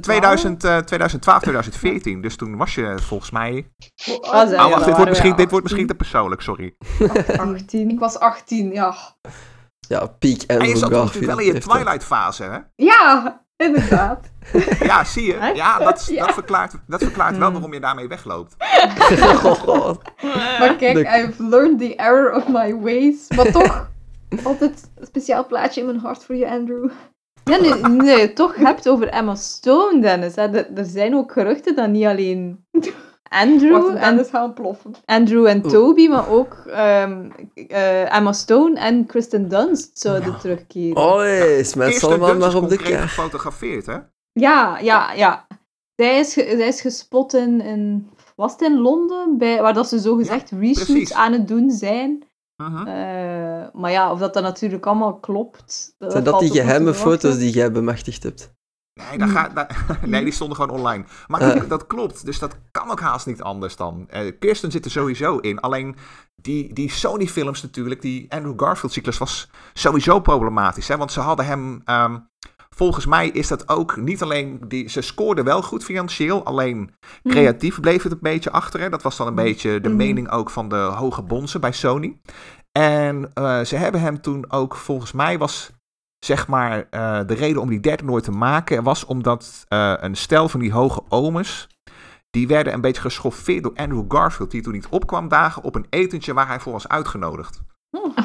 [0.00, 2.20] 2000, uh, 2012, 2014.
[2.20, 3.70] Dus toen was je volgens mij.
[4.08, 6.76] Oh, oh, wacht, dit, wordt misschien, dit wordt misschien te persoonlijk, sorry.
[7.36, 7.90] 18.
[7.90, 8.94] Ik was 18, ja.
[9.88, 12.58] Ja, peak Andrew En je zat natuurlijk wel in je Twilight-fase, hè?
[12.76, 14.30] Ja, inderdaad.
[14.80, 15.50] ja, zie je?
[15.54, 18.54] Ja, dat, dat verklaart, dat verklaart wel waarom je daarmee wegloopt.
[20.58, 23.28] maar kijk, I've learned the error of my ways.
[23.36, 23.90] Maar toch,
[24.42, 26.90] altijd een speciaal plaatje in mijn hart voor je, Andrew.
[27.44, 30.34] Ja, nee, nee, toch hebt over Emma Stone, Dennis.
[30.36, 30.42] Hè.
[30.56, 32.64] Er zijn ook geruchten dat niet alleen
[33.28, 34.94] Andrew en gaan ploffen.
[35.04, 40.38] Andrew en Toby, maar ook um, uh, Emma Stone en Kristen Dunst zouden ja.
[40.38, 40.96] terugkeren.
[40.96, 41.24] Oh,
[41.58, 43.10] is met allemaal maar op de kaart.
[43.10, 43.98] gefotografeerd, hè?
[44.32, 45.46] Ja, ja, ja.
[45.96, 49.98] Zij is, zij is gespot in, in, was het in Londen, bij, waar dat ze
[49.98, 52.22] zogezegd ja, reshoots aan het doen zijn.
[52.60, 55.94] Uh maar ja, of dat dat natuurlijk allemaal klopt.
[55.98, 58.56] Dat Zijn dat die geheime foto's die jij bemachtigd hebt?
[58.98, 59.66] Nee, dat,
[60.06, 61.04] nee, die stonden gewoon online.
[61.26, 61.68] Maar uh.
[61.68, 64.08] dat klopt, dus dat kan ook haast niet anders dan.
[64.14, 65.60] Uh, Kirsten zit er sowieso in.
[65.60, 65.96] Alleen
[66.36, 70.88] die, die Sony-films natuurlijk, die Andrew Garfield-cyclus was sowieso problematisch.
[70.88, 70.96] Hè?
[70.96, 71.82] Want ze hadden hem...
[71.86, 72.28] Um,
[72.70, 74.60] volgens mij is dat ook niet alleen...
[74.68, 77.34] Die, ze scoorden wel goed financieel, alleen mhm.
[77.34, 78.80] creatief bleef het een beetje achter.
[78.80, 78.88] Hè?
[78.88, 79.42] Dat was dan een mhm.
[79.42, 82.20] beetje de mening ook van de hoge bonzen bij Sony.
[82.72, 85.70] En uh, ze hebben hem toen ook, volgens mij was
[86.18, 90.16] zeg maar, uh, de reden om die derde nooit te maken was omdat uh, een
[90.16, 91.68] stel van die hoge omes,
[92.30, 95.86] die werden een beetje geschoffeerd door Andrew Garfield, die toen niet opkwam dagen op een
[95.90, 97.62] etentje waar hij voor was uitgenodigd.
[97.90, 98.16] Oh.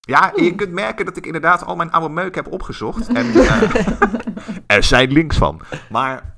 [0.00, 3.08] Ja, je kunt merken dat ik inderdaad al mijn oude meuk heb opgezocht.
[3.12, 3.72] En uh,
[4.66, 5.60] er zijn links van.
[5.90, 6.34] Maar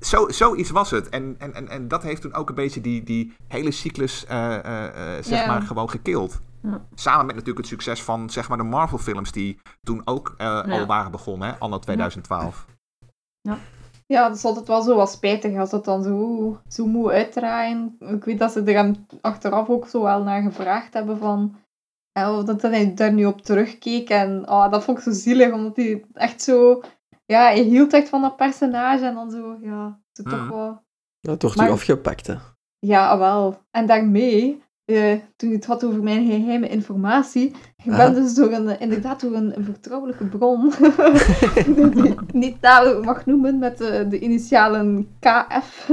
[0.00, 1.08] zo, zoiets was het.
[1.08, 4.24] En, en, en, en dat heeft toen ook een beetje die, die hele cyclus,
[5.20, 6.40] zeg maar, gewoon gekild.
[6.62, 6.86] Ja.
[6.94, 10.86] Samen met natuurlijk het succes van zeg maar, de Marvel-films die toen ook uh, al
[10.86, 12.66] waren begonnen, hè, anno 2012.
[13.40, 13.58] Ja.
[14.06, 17.96] ja, dat is altijd wel zo wat spijtig als dat dan zo, zo moet uitdraaien.
[17.98, 21.56] Ik weet dat ze er achteraf ook zo wel naar gevraagd hebben van...
[22.12, 24.08] of dat hij daar nu op terugkeek.
[24.08, 26.82] En oh, dat vond ik zo zielig, omdat hij echt zo...
[27.26, 30.50] Ja, hij hield echt van dat personage en dan zo, ja, zo toch mm.
[30.50, 30.82] wel...
[31.20, 32.34] Ja, toch maar, afgepakt, hè?
[32.78, 33.62] Ja, wel.
[33.70, 37.54] En daarmee uh, toen je het had over mijn geheime informatie.
[37.84, 40.72] Ik ben dus door een, inderdaad door een, vertrouwelijke bron,
[41.94, 42.60] die ik niet
[43.02, 45.88] mag noemen met de, de initialen KF.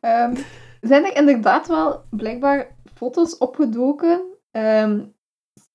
[0.00, 0.36] um,
[0.90, 4.20] zijn er inderdaad wel blijkbaar foto's opgedoken.
[4.50, 5.14] Um,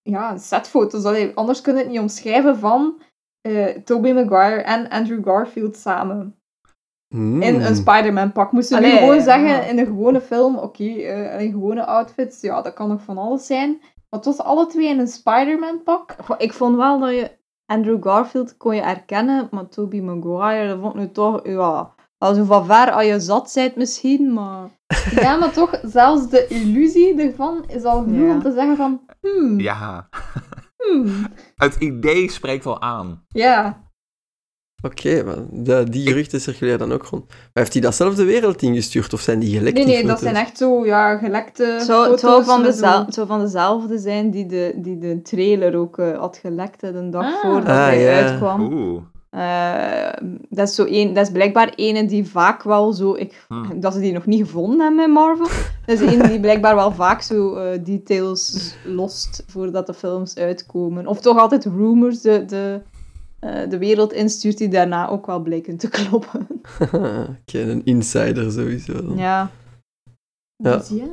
[0.02, 1.04] ja, setfoto's.
[1.04, 3.02] Allee, anders kun je het niet omschrijven van
[3.48, 6.43] uh, Tobey Maguire en Andrew Garfield samen.
[7.14, 7.76] In een hmm.
[7.76, 8.52] Spider-Man pak.
[8.52, 12.62] Moesten we gewoon zeggen in een gewone film, oké, okay, uh, in gewone outfits, ja,
[12.62, 13.70] dat kan nog van alles zijn.
[13.80, 16.16] Maar het was alle twee in een Spider-Man pak.
[16.38, 17.32] Ik vond wel dat je
[17.66, 22.34] Andrew Garfield kon je herkennen, maar Tobey Maguire, dat vond ik nu toch, ja, al
[22.34, 24.70] zo van ver als je zat zijt misschien, maar...
[25.22, 29.60] Ja, maar toch, zelfs de illusie ervan is al genoeg om te zeggen van, hmm.
[29.60, 30.10] Ja.
[30.78, 31.28] Hmm.
[31.56, 33.26] Het idee spreekt wel aan.
[33.28, 33.84] Ja.
[34.86, 37.28] Oké, maar die geruchten circuleren dan ook rond.
[37.28, 40.20] Maar heeft hij dat zelf de wereld ingestuurd of zijn die gelekte Nee, nee, dat
[40.20, 44.46] zijn echt zo, ja, gelekte zo, Het zou van, de zou van dezelfde zijn die
[44.46, 47.42] de, die de trailer ook uh, had gelekt de dag ah.
[47.42, 48.74] voordat ah, hij uitkwam.
[48.74, 49.02] Oeh.
[49.36, 53.14] Uh, dat, is zo een, dat is blijkbaar een die vaak wel zo...
[53.14, 53.80] Ik, hmm.
[53.80, 55.48] Dat ze die nog niet gevonden hebben bij Marvel.
[55.86, 61.08] Dat is een die blijkbaar wel vaak zo uh, details lost voordat de films uitkomen.
[61.08, 62.82] Of toch altijd rumors, de, de
[63.46, 66.48] uh, de wereld instuurt die daarna ook wel bleken te kloppen.
[67.42, 69.14] Oké, een insider sowieso.
[69.16, 69.52] Ja.
[70.56, 70.78] Ja.
[70.78, 71.08] Dus ja.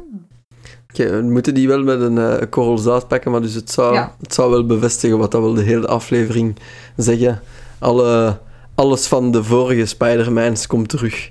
[0.90, 3.96] Oké, we moeten die wel met een uh, korrel zout pakken, maar dus het zou,
[4.20, 6.56] het zou wel bevestigen wat dat wel de hele aflevering
[6.96, 7.40] zeggen.
[7.78, 8.38] Alle,
[8.74, 11.30] alles van de vorige Spider-Mans komt terug.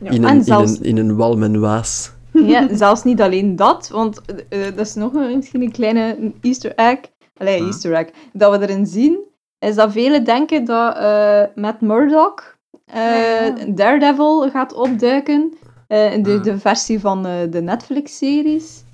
[0.00, 0.10] Ja.
[0.10, 0.72] In, een, zelfs...
[0.72, 2.12] in, een, in een walm en waas.
[2.32, 4.20] Ja, zelfs niet alleen dat, want
[4.50, 6.98] uh, dat is nog een, misschien een kleine easter egg.
[7.36, 8.08] Allee, easter egg.
[8.32, 9.18] Dat we erin zien
[9.60, 12.56] is dat velen denken dat uh, Matt Murdock
[12.94, 15.54] uh, Daredevil gaat opduiken.
[15.88, 16.42] Uh, in de, ah.
[16.42, 18.84] de versie van de Netflix-series.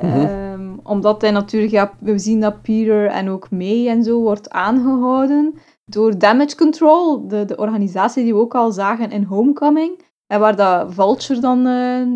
[0.00, 0.20] Mhm.
[0.20, 4.50] Ehm, omdat hij natuurlijk, ja, we zien dat Peter en ook May en zo wordt
[4.50, 5.54] aangehouden
[5.84, 10.04] door Damage Control, de, de organisatie die we ook al zagen in Homecoming.
[10.26, 11.62] En waar dat Vulture dan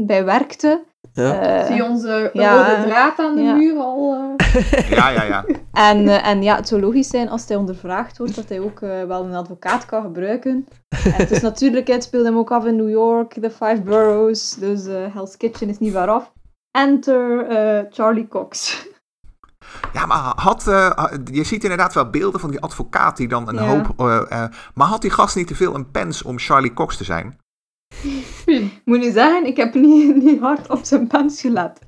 [0.07, 0.85] bij werkte.
[1.13, 1.61] Ja.
[1.61, 4.35] Uh, Zie onze rode draad aan de muur al?
[4.39, 4.91] Uh...
[4.99, 5.45] ja, ja, ja.
[5.73, 8.81] En, uh, en ja, het zou logisch zijn als hij ondervraagd wordt, dat hij ook
[8.81, 10.67] wel een advocaat kan gebruiken.
[10.89, 14.55] En het is natuurlijk, het speelt hem ook af in New York, de Five Boroughs,
[14.55, 16.33] dus Hell's Kitchen is niet waaraf.
[16.71, 17.47] Enter
[17.91, 18.79] Charlie Cox.
[19.93, 20.63] Ja, maar had,
[21.33, 23.95] je ziet inderdaad wel beelden van die advocaat die dan een hoop...
[24.75, 27.39] maar had die gast niet te veel een pens om Charlie Cox te zijn?
[28.91, 31.79] moet nu zeggen, ik heb niet, niet hard op zijn pens gelet.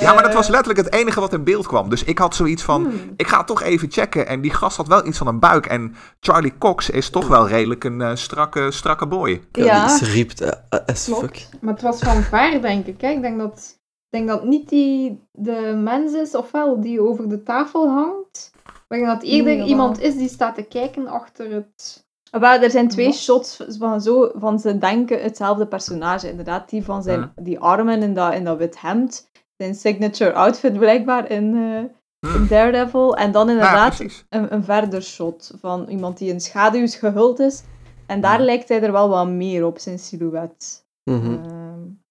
[0.00, 1.88] Ja, maar dat was letterlijk het enige wat in beeld kwam.
[1.88, 3.12] Dus ik had zoiets van, hmm.
[3.16, 4.26] ik ga het toch even checken.
[4.26, 5.66] En die gast had wel iets van een buik.
[5.66, 9.42] En Charlie Cox is toch wel redelijk een uh, strakke, strakke boy.
[9.52, 10.50] Ja, uh,
[10.86, 11.46] as fuck.
[11.60, 13.02] Maar het was van ver, denk ik.
[13.02, 13.78] Ik denk dat,
[14.08, 18.54] denk dat niet die de mens is, ofwel die over de tafel hangt.
[18.88, 22.05] Maar dat eerder iemand is die staat te kijken achter het
[22.40, 26.28] wel, er zijn twee shots van, zo, van ze denken hetzelfde personage.
[26.30, 29.28] Inderdaad, die van zijn die armen in dat, in dat wit hemd.
[29.56, 33.16] Zijn signature outfit blijkbaar in, uh, in Daredevil.
[33.16, 37.62] En dan inderdaad een, een verder shot van iemand die in schaduws gehuld is.
[38.06, 40.84] En daar lijkt hij er wel wat meer op, zijn silhouet.
[41.10, 42.04] Mm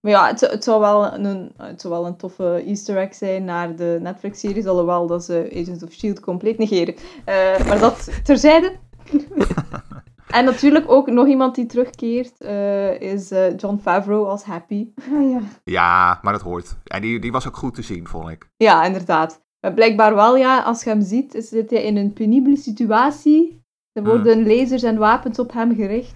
[0.00, 3.44] Maar ja, het, het, zou wel een, het zou wel een toffe easter egg zijn
[3.44, 6.20] naar de Netflix-series, alhoewel dat ze Agents of S.H.I.E.L.D.
[6.20, 6.94] compleet negeren.
[6.94, 8.72] Uh, maar dat terzijde.
[10.38, 14.88] en natuurlijk ook nog iemand die terugkeert, uh, is uh, John Favreau als Happy.
[15.10, 15.40] ja.
[15.64, 16.76] ja, maar dat hoort.
[16.84, 18.48] En die, die was ook goed te zien, vond ik.
[18.56, 19.42] Ja, inderdaad.
[19.60, 23.60] Maar blijkbaar wel, ja, als je hem ziet, zit hij in een penibele situatie.
[23.92, 24.46] Er worden mm.
[24.46, 26.14] lasers en wapens op hem gericht.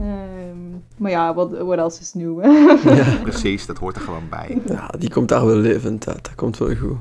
[0.00, 2.42] Um, maar ja, wat what else is nieuw?
[2.42, 3.18] ja.
[3.22, 4.60] Precies, dat hoort er gewoon bij.
[4.66, 6.24] Ja, die komt daar wel levend uit.
[6.24, 6.96] Dat komt wel goed.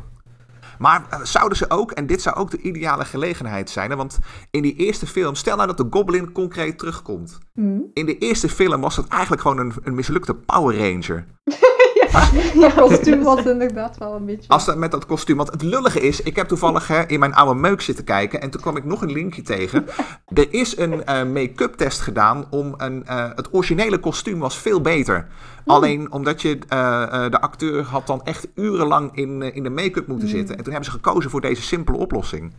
[0.83, 4.19] Maar uh, zouden ze ook, en dit zou ook de ideale gelegenheid zijn, want
[4.51, 7.37] in die eerste film, stel nou dat de Goblin concreet terugkomt.
[7.53, 7.89] Mm.
[7.93, 11.25] In de eerste film was het eigenlijk gewoon een, een mislukte Power Ranger.
[12.61, 14.49] ja, kostuum was inderdaad wel een beetje.
[14.49, 15.37] Als dat met dat kostuum.
[15.37, 18.41] Want het lullige is, ik heb toevallig hè, in mijn oude meuk zitten kijken.
[18.41, 19.85] En toen kwam ik nog een linkje tegen.
[20.33, 23.03] Er is een uh, make-up test gedaan om een.
[23.09, 25.27] Uh, het originele kostuum was veel beter.
[25.63, 25.73] Hmm.
[25.73, 30.27] Alleen omdat je uh, de acteur had dan echt urenlang in, in de make-up moeten
[30.27, 30.37] hmm.
[30.37, 30.57] zitten.
[30.57, 32.53] En toen hebben ze gekozen voor deze simpele oplossing.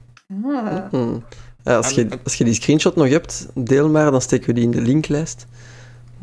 [0.45, 0.77] Ah.
[0.91, 1.25] Hmm.
[1.63, 4.65] Ja, als, je, als je die screenshot nog hebt, deel maar, dan steken we die
[4.65, 5.47] in de linklijst.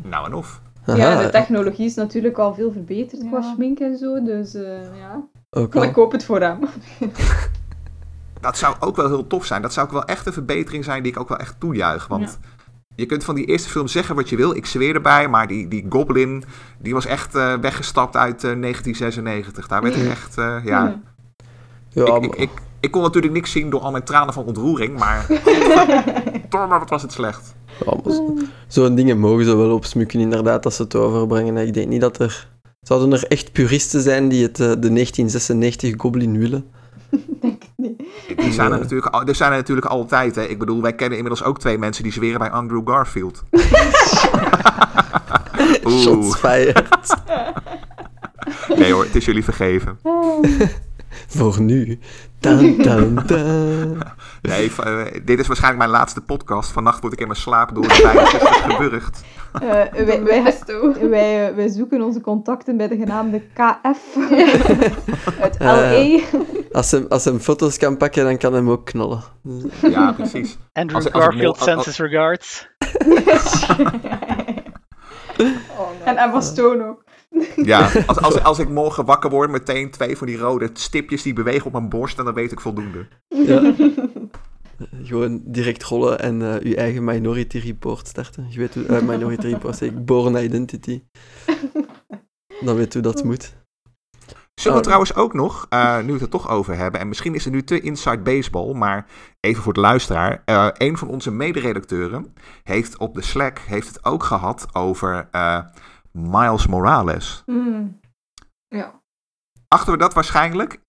[0.02, 0.61] Nou en of.
[0.86, 4.62] Ja, de technologie is natuurlijk al veel verbeterd qua schmink en zo, dus uh,
[4.98, 5.24] ja.
[5.50, 6.58] Ook ik koop het voor hem.
[8.40, 9.62] dat zou ook wel heel tof zijn.
[9.62, 12.06] Dat zou ook wel echt een verbetering zijn die ik ook wel echt toejuich.
[12.06, 12.38] Want
[12.94, 15.68] je kunt van die eerste film zeggen wat je wil, ik zweer erbij, maar die,
[15.68, 16.44] die Goblin,
[16.78, 19.68] die was echt uh, weggestapt uit uh, 1996.
[19.68, 20.60] Daar werd ik echt, ja...
[20.62, 21.00] ja
[21.90, 25.26] ik, ik, ik, ik, kon natuurlijk niks zien door al mijn tranen van ontroering, maar...
[26.52, 27.54] Torma, wat was het slecht.
[28.66, 31.56] Zo'n dingen mogen ze wel opsmukken, inderdaad, als ze het overbrengen.
[31.56, 32.50] Ik denk niet dat er...
[32.80, 36.64] Zouden er echt puristen zijn die het, eh, de 1996 Goblin willen?
[37.40, 38.02] Denk ik niet.
[38.36, 40.34] Die zijn er, natuurlijk, er zijn er natuurlijk altijd.
[40.34, 40.42] Hè.
[40.42, 43.42] Ik bedoel, wij kennen inmiddels ook twee mensen die zweren bij Andrew Garfield.
[46.02, 47.16] Shots fired.
[48.76, 49.98] Nee hoor, het is jullie vergeven.
[51.36, 51.98] Voor nu.
[52.40, 54.00] Dun, dun, dun.
[54.42, 56.70] Nee, uh, dit is waarschijnlijk mijn laatste podcast.
[56.70, 59.24] Vannacht word ik in mijn slaap door de 65 geburgd.
[59.62, 60.54] Uh, wij, wij,
[61.10, 64.16] wij, wij, zoeken onze contacten bij de genaamde KF
[65.40, 66.18] uit LA.
[66.72, 69.22] als, hij, als hij foto's kan pakken, dan kan hij hem ook knallen.
[69.80, 70.58] Ja, precies.
[70.72, 72.68] Andrew als, Garfield his regards.
[75.78, 77.04] oh, En Emma Stone ook.
[77.56, 81.32] Ja, als, als, als ik morgen wakker word, meteen twee van die rode stipjes die
[81.32, 83.06] bewegen op mijn borst en dan weet ik voldoende.
[83.28, 83.74] Ja.
[85.02, 88.46] Gewoon direct rollen en uh, je eigen Minority Report starten.
[88.48, 91.02] Je weet hoe, uh, Minority Report, zeg ik, Born Identity.
[92.60, 93.60] Dan weet hoe dat moet.
[94.54, 94.88] Zullen we oh.
[94.88, 97.52] trouwens ook nog, uh, nu we het er toch over hebben, en misschien is het
[97.52, 99.06] nu te inside baseball, maar
[99.40, 100.42] even voor de luisteraar.
[100.46, 105.28] Uh, een van onze mederedacteuren heeft op de Slack heeft het ook gehad over
[106.12, 107.42] Miles Morales.
[107.46, 108.00] Mm.
[108.68, 109.00] Ja.
[109.68, 110.80] Achten we dat waarschijnlijk?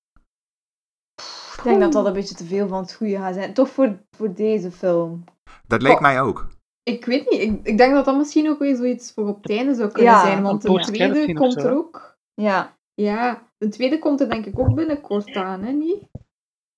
[1.58, 3.54] Ik denk dat dat een beetje te veel van het goede gaat zijn.
[3.54, 5.24] Toch voor, voor deze film.
[5.68, 6.48] Dat leek mij ook.
[6.84, 7.42] Ik weet niet.
[7.42, 10.20] Ik, ik denk dat dat misschien ook weer zoiets voor op het einde zou kunnen
[10.20, 10.44] zijn.
[10.44, 12.18] Want de tweede komt er ook.
[12.34, 12.78] Ja.
[12.94, 13.48] Ja.
[13.58, 15.72] De tweede komt er denk ik ook binnenkort aan, hè?
[15.72, 16.04] Niet?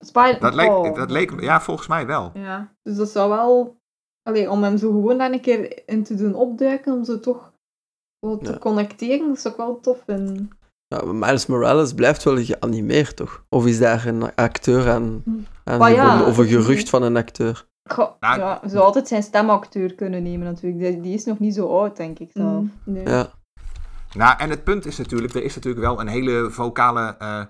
[0.05, 0.95] Spider dat, leek, oh.
[0.95, 1.41] dat leek...
[1.41, 2.31] Ja, volgens mij wel.
[2.33, 2.75] Ja.
[2.81, 3.77] Dus dat zou wel...
[4.21, 7.53] Allee, om hem zo gewoon daar een keer in te doen opduiken, om ze toch
[8.19, 10.49] te connecteren, dat is ook wel tof vinden.
[10.87, 13.45] Ja, Miles Morales blijft wel geanimeerd, toch?
[13.49, 15.79] Of is daar een acteur aan, hm.
[15.81, 17.67] aan of een gerucht van een acteur?
[17.89, 20.81] Goh, ja, zou altijd zijn stemacteur kunnen nemen natuurlijk.
[20.81, 22.65] Die, die, is nog niet zo oud, denk ik zelf.
[22.83, 23.05] Nee.
[23.07, 23.31] Ja.
[24.13, 27.41] Nou, en het punt is natuurlijk, er is natuurlijk wel een hele vocale, uh,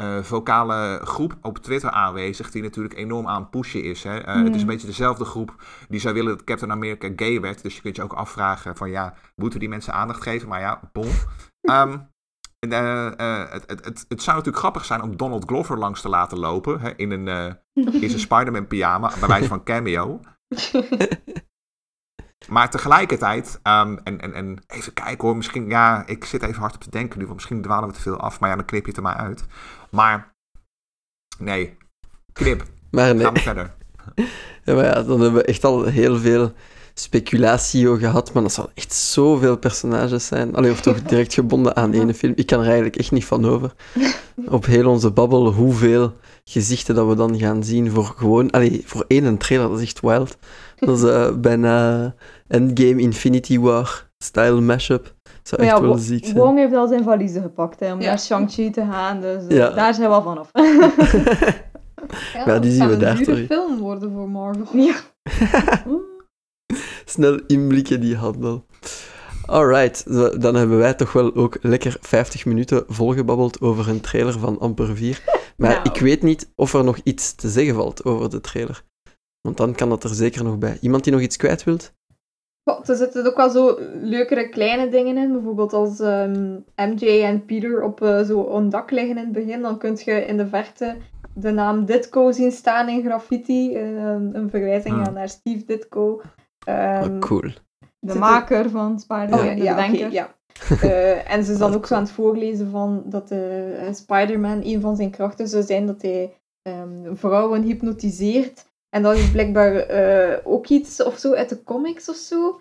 [0.00, 4.02] uh, vocale groep op Twitter aanwezig, die natuurlijk enorm aan het pushen is.
[4.02, 4.18] Hè?
[4.20, 4.66] Uh, Het is een hm.
[4.66, 7.62] beetje dezelfde groep die zou willen dat Captain America gay werd.
[7.62, 10.48] Dus je kunt je ook afvragen van ja, moeten die mensen aandacht geven?
[10.48, 11.10] Maar ja, bon.
[11.60, 12.12] Um,
[12.68, 16.08] Uh, uh, het, het, het, het, zou natuurlijk grappig zijn om Donald Glover langs te
[16.08, 16.80] laten lopen.
[16.80, 20.20] Hè, in een, in zijn Spider-Man pyjama, bij wijze van cameo.
[22.48, 26.74] maar tegelijkertijd, um, en, en, en even kijken hoor, misschien, ja, ik zit even hard
[26.74, 28.82] op te denken nu, want misschien dwalen we te veel af, maar ja, dan knip
[28.82, 29.44] je het er maar uit.
[29.90, 30.34] Maar,
[31.38, 31.76] nee,
[32.32, 32.64] knip.
[32.90, 33.24] Maar nee.
[33.24, 33.74] Gaan we verder.
[34.64, 36.52] Ja, maar ja, dan hebben we echt al heel veel
[36.94, 40.54] speculatie gehad, maar dat zal echt zoveel personages zijn.
[40.54, 42.32] Allee, of toch direct gebonden aan ene film.
[42.36, 43.74] Ik kan er eigenlijk echt niet van over.
[44.46, 48.50] Op heel onze babbel, hoeveel gezichten dat we dan gaan zien voor gewoon...
[48.50, 50.36] Allee, voor één trailer, dat is echt wild.
[50.76, 52.14] Dat is uh, bijna
[52.48, 55.14] Endgame Infinity War style mashup.
[55.42, 56.36] Zou echt ja, wel ziek zijn.
[56.36, 59.70] Wong heeft al zijn valiezen gepakt hè, om naar Shang-Chi te gaan, dus ja.
[59.70, 60.50] daar zijn we wel vanaf.
[62.34, 63.36] ja, ja, die zien we daar toch.
[63.36, 64.66] een film worden voor Marvel.
[64.72, 64.94] Ja.
[67.04, 68.66] Snel inblikken die handel.
[69.46, 70.04] Alright,
[70.40, 74.96] dan hebben wij toch wel ook lekker 50 minuten volgebabbeld over een trailer van Amper
[74.96, 75.22] 4.
[75.56, 75.82] Maar nou.
[75.82, 78.84] ik weet niet of er nog iets te zeggen valt over de trailer.
[79.46, 80.78] Want dan kan dat er zeker nog bij.
[80.80, 81.92] Iemand die nog iets kwijt wilt?
[82.64, 85.32] er zitten ook wel zo leukere kleine dingen in.
[85.32, 89.78] Bijvoorbeeld als MJ ehm, en Peter op uh, zo'n dak liggen in het begin, dan
[89.78, 90.96] kun je in de verte
[91.34, 93.78] de naam Ditko zien staan in graffiti.
[93.78, 95.14] Een, een verwijzing hmm.
[95.14, 96.20] naar Steve Ditko.
[96.68, 97.50] Um, cool.
[97.98, 100.34] De maker van Spider-Man, oh, ja, de ja, ja.
[100.82, 104.60] Uh, en ze is dan ook zo aan het voorlezen van dat de uh, Spider-Man,
[104.64, 108.72] een van zijn krachten zou zijn dat hij um, vrouwen hypnotiseert.
[108.94, 112.60] En dat is blijkbaar uh, ook iets of zo uit de comics of zo.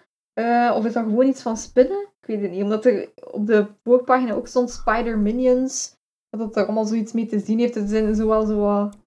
[0.76, 2.08] of is dat gewoon iets van spinnen?
[2.22, 2.64] Ik weet het niet.
[2.64, 5.96] Omdat er op de voorpagina ook stond Spider-Minions.
[6.30, 7.76] Dat er allemaal zoiets mee te zien heeft.
[7.76, 8.98] Er zijn zowel zo wat,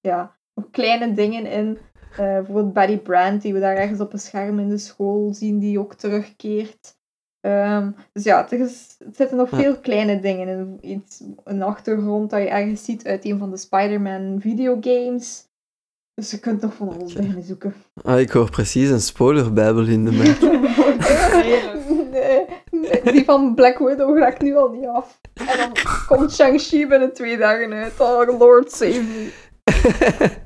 [0.00, 0.36] ja,
[0.70, 1.78] kleine dingen in.
[2.16, 5.78] Bijvoorbeeld Betty Brand, die we daar ergens op een scherm in de school zien, die
[5.78, 6.96] ook terugkeert.
[7.40, 10.78] Ehm, dus ja, er, is, zitten nog veel kleine dingen in.
[10.80, 15.52] Iets, een achtergrond dat je ergens ziet uit een van de Spider-Man videogames.
[16.14, 17.74] Dus je kunt nog van alles beginnen zoeken.
[18.02, 20.40] Ah, ik hoor precies een spoilerbijbel in de mat.
[22.72, 25.20] nee, die van Black Widow raakt nu al niet af.
[25.34, 25.72] En dan
[26.06, 28.00] komt Shang-Chi binnen twee dagen uit.
[28.00, 29.30] Oh, Lord save me.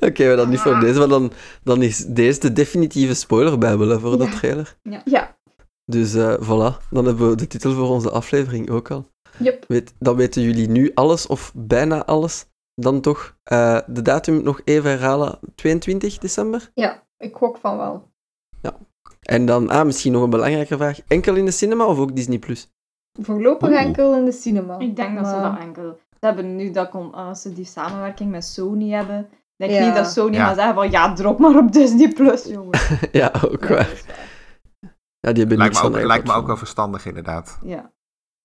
[0.00, 1.32] Oké, okay, maar dan niet voor deze, maar dan,
[1.62, 4.76] dan is deze de definitieve spoilerbijbel voor de trailer.
[4.82, 5.02] Ja.
[5.04, 5.36] ja.
[5.84, 9.10] Dus uh, voilà, dan hebben we de titel voor onze aflevering ook al.
[9.38, 9.64] Yep.
[9.68, 12.46] Weet, dan weten jullie nu alles, of bijna alles.
[12.80, 16.70] Dan toch uh, de datum nog even herhalen, 22 december?
[16.74, 18.10] Ja, ik gok van wel.
[18.62, 18.76] Ja.
[19.22, 21.00] En dan, ah, misschien nog een belangrijke vraag.
[21.06, 22.38] Enkel in de cinema of ook Disney+.
[22.38, 22.70] Plus?
[23.20, 24.78] Voorlopig enkel in de cinema.
[24.78, 25.98] Ik denk dat ze dat enkel...
[26.20, 30.12] Ze hebben nu dat, als ze die samenwerking met Sony hebben, denk ik niet dat
[30.12, 32.80] Sony gaat zeggen van ja, drop maar op Disney Plus, jongen.
[33.12, 34.02] ja, ook waar.
[35.20, 37.58] Ja, die hebben lijkt me, ook, lijkt me ook wel verstandig, inderdaad.
[37.62, 37.92] Ja.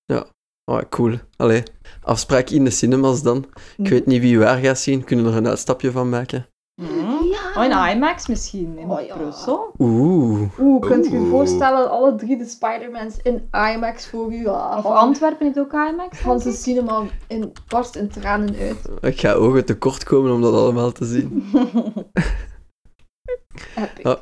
[0.05, 0.25] Ja.
[0.71, 1.19] Oh, cool.
[1.37, 1.63] Allee,
[2.03, 3.45] afspraak in de cinemas dan.
[3.77, 5.03] Ik weet niet wie waar gaat zien.
[5.03, 6.47] Kunnen we er een uitstapje van maken?
[6.81, 7.19] Mm.
[7.31, 7.61] Ja.
[7.61, 9.15] Oh, in IMAX misschien, in oh, ja.
[9.15, 9.71] Brussel.
[9.79, 10.59] Oeh.
[10.59, 14.45] Oeh, kunt je je voorstellen, alle drie de Spider-Mans in IMAX voor u?
[14.45, 16.19] of Antwerpen heeft ook IMAX?
[16.19, 18.89] Van de cinema in, barst in tranen uit.
[19.01, 21.43] Ik ga ogen tekort komen om dat allemaal te zien.
[23.75, 24.05] Epic.
[24.05, 24.17] Oh,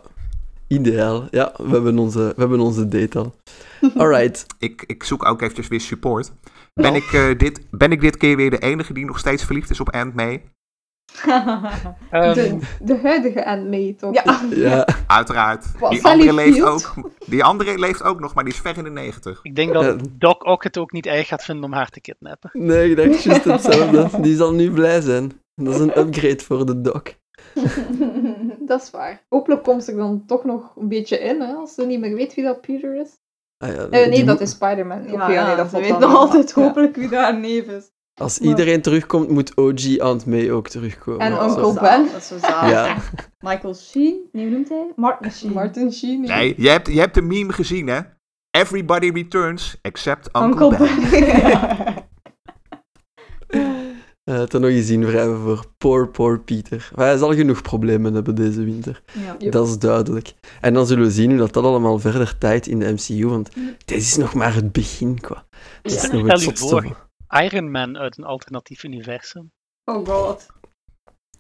[0.70, 1.28] ideaal.
[1.32, 3.36] Ja, we hebben onze, we hebben onze date al.
[4.02, 4.46] Alright.
[4.60, 6.32] ik, ik zoek ook eventjes weer support.
[6.74, 9.70] Ben, ik, uh, dit, ben ik dit keer weer de enige die nog steeds verliefd
[9.70, 10.44] is op Aunt May?
[11.26, 11.64] um,
[12.34, 14.14] de, de, huidige Aunt May, toch?
[14.14, 14.42] Ja.
[14.50, 14.88] ja.
[15.08, 15.66] Uiteraard.
[15.90, 16.94] die andere, leeft ook,
[17.26, 19.40] die andere leeft ook nog, maar die is ver in de negentig.
[19.44, 22.50] Ik denk dat Doc ook het ook niet erg gaat vinden om haar te kidnappen.
[22.54, 24.22] Nee, ik denk juist hetzelfde.
[24.22, 25.32] Die zal nu blij zijn.
[25.56, 27.02] Dat is een upgrade voor de Doc.
[28.70, 29.26] Dat is waar.
[29.30, 32.34] Hopelijk komt ze dan toch nog een beetje in, hè, als ze niet meer weet
[32.34, 33.10] wie dat Peter is.
[33.58, 35.12] Ah, ja, uh, nee, dat is Spider-Man.
[35.12, 37.92] Ja, ja, nee, dat ze weet nog altijd hopelijk wie daar neef is.
[38.14, 41.20] Als iedereen terugkomt, moet OG Aunt May ook terugkomen.
[41.20, 42.06] En Uncle Ben.
[42.06, 43.14] Dat is zo zalig.
[43.50, 44.92] Michael Sheen, nee, hoe noemt hij?
[44.96, 45.54] Martin Sheen.
[45.54, 46.22] Martin Sheen.
[46.22, 48.00] Nee, je hebt, je hebt de meme gezien, hè?
[48.52, 51.10] Everybody returns except Uncle, Uncle Ben.
[51.10, 52.08] ben.
[54.30, 56.90] uh, ten nog eens invrijven voor poor, poor Peter.
[56.96, 59.02] Maar hij zal genoeg problemen hebben deze winter.
[59.40, 59.50] Ja.
[59.50, 60.34] Dat is duidelijk.
[60.62, 63.50] En dan zullen we zien hoe dat, dat allemaal verder tijd in de MCU, want
[63.86, 65.46] dit is nog maar het begin, qua.
[65.82, 66.96] Dit is nog het zotste.
[67.30, 69.52] Iron Man uit een alternatief universum.
[69.86, 70.48] Oh god.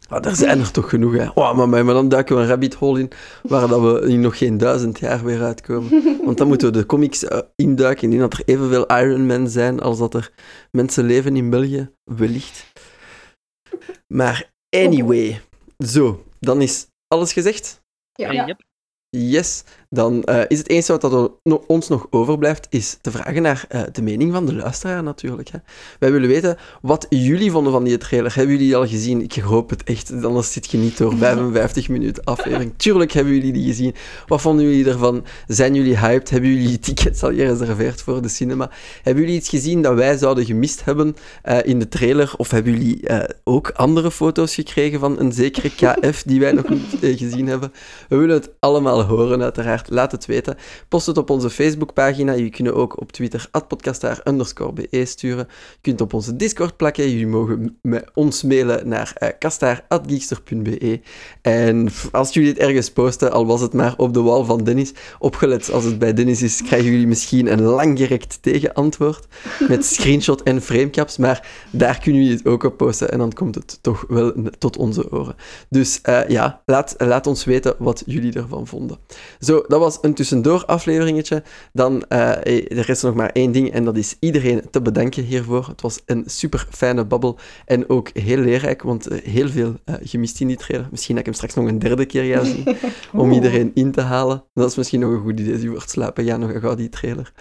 [0.09, 1.29] Ah, er zijn er toch genoeg, hè.
[1.33, 3.11] Oh, maar, maar dan duiken we een rabbit hole in,
[3.43, 6.03] waar dat we in nog geen duizend jaar weer uitkomen.
[6.25, 9.79] Want dan moeten we de comics uh, induiken, indien dat er evenveel Iron Man zijn
[9.79, 10.31] als dat er
[10.71, 12.71] mensen leven in België, wellicht.
[14.07, 15.41] Maar anyway,
[15.85, 17.81] zo, dan is alles gezegd?
[18.13, 18.31] Ja.
[18.31, 18.57] ja.
[19.11, 21.31] Yes, dan uh, is het enige wat dat
[21.67, 25.49] ons nog overblijft, is te vragen naar uh, de mening van de luisteraar natuurlijk.
[25.49, 25.57] Hè.
[25.99, 28.35] Wij willen weten wat jullie vonden van die trailer.
[28.35, 29.21] Hebben jullie die al gezien?
[29.21, 32.73] Ik hoop het echt, anders zit je niet door 55 minuten aflevering.
[32.77, 33.95] Tuurlijk hebben jullie die gezien.
[34.27, 35.25] Wat vonden jullie ervan?
[35.47, 36.29] Zijn jullie hyped?
[36.29, 38.71] Hebben jullie tickets al gereserveerd voor de cinema?
[39.03, 42.33] Hebben jullie iets gezien dat wij zouden gemist hebben uh, in de trailer?
[42.37, 43.07] Of hebben jullie
[43.43, 47.73] ook andere foto's gekregen van een zekere KF die wij nog niet gezien hebben?
[48.09, 49.89] We willen het allemaal horen, uiteraard.
[49.89, 50.57] Laat het weten.
[50.87, 52.35] Post het op onze Facebookpagina.
[52.35, 54.21] Jullie kunnen ook op Twitter podcastaar
[54.73, 55.47] be sturen.
[55.47, 57.09] Je kunt op onze Discord plakken.
[57.09, 61.01] Jullie mogen met ons mailen naar uh, kastaar.geekster.be.
[61.41, 64.93] En als jullie het ergens posten, al was het maar op de wal van Dennis,
[65.19, 69.27] opgelet als het bij Dennis is, krijgen jullie misschien een langgerekt tegenantwoord
[69.67, 73.55] met screenshot en framecaps, maar daar kunnen jullie het ook op posten en dan komt
[73.55, 75.35] het toch wel tot onze oren.
[75.69, 78.88] Dus uh, ja, laat, laat ons weten wat jullie ervan vonden.
[79.39, 81.43] Zo, dat was een tussendoor afleveringetje.
[81.73, 82.19] Dan uh,
[82.77, 85.67] er is nog maar één ding en dat is iedereen te bedanken hiervoor.
[85.67, 90.47] Het was een super fijne babbel en ook heel leerrijk, want heel veel gemist in
[90.47, 90.87] die trailer.
[90.91, 92.77] Misschien dat ik hem straks nog een derde keer ga zien
[93.21, 94.43] om iedereen in te halen.
[94.53, 95.61] Dat is misschien nog een goed idee.
[95.61, 97.31] Je wordt slapen, ja, nog een gauw die trailer.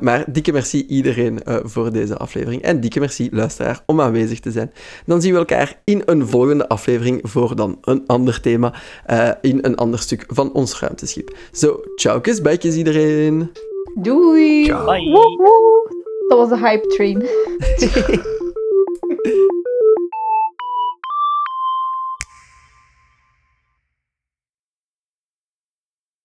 [0.00, 4.72] maar dikke merci iedereen voor deze aflevering en dikke merci luisteraar om aanwezig te zijn.
[5.06, 8.74] Dan zien we elkaar in een volgende aflevering voor dan een ander thema
[9.10, 11.30] uh, in een ander stuk van ons ruimteschip.
[11.52, 13.50] Zo, tchau kus bijtjes iedereen.
[13.94, 14.64] Doei.
[14.64, 14.84] Ciao.
[14.84, 15.12] Bye.
[16.28, 17.22] Dat was de hype train.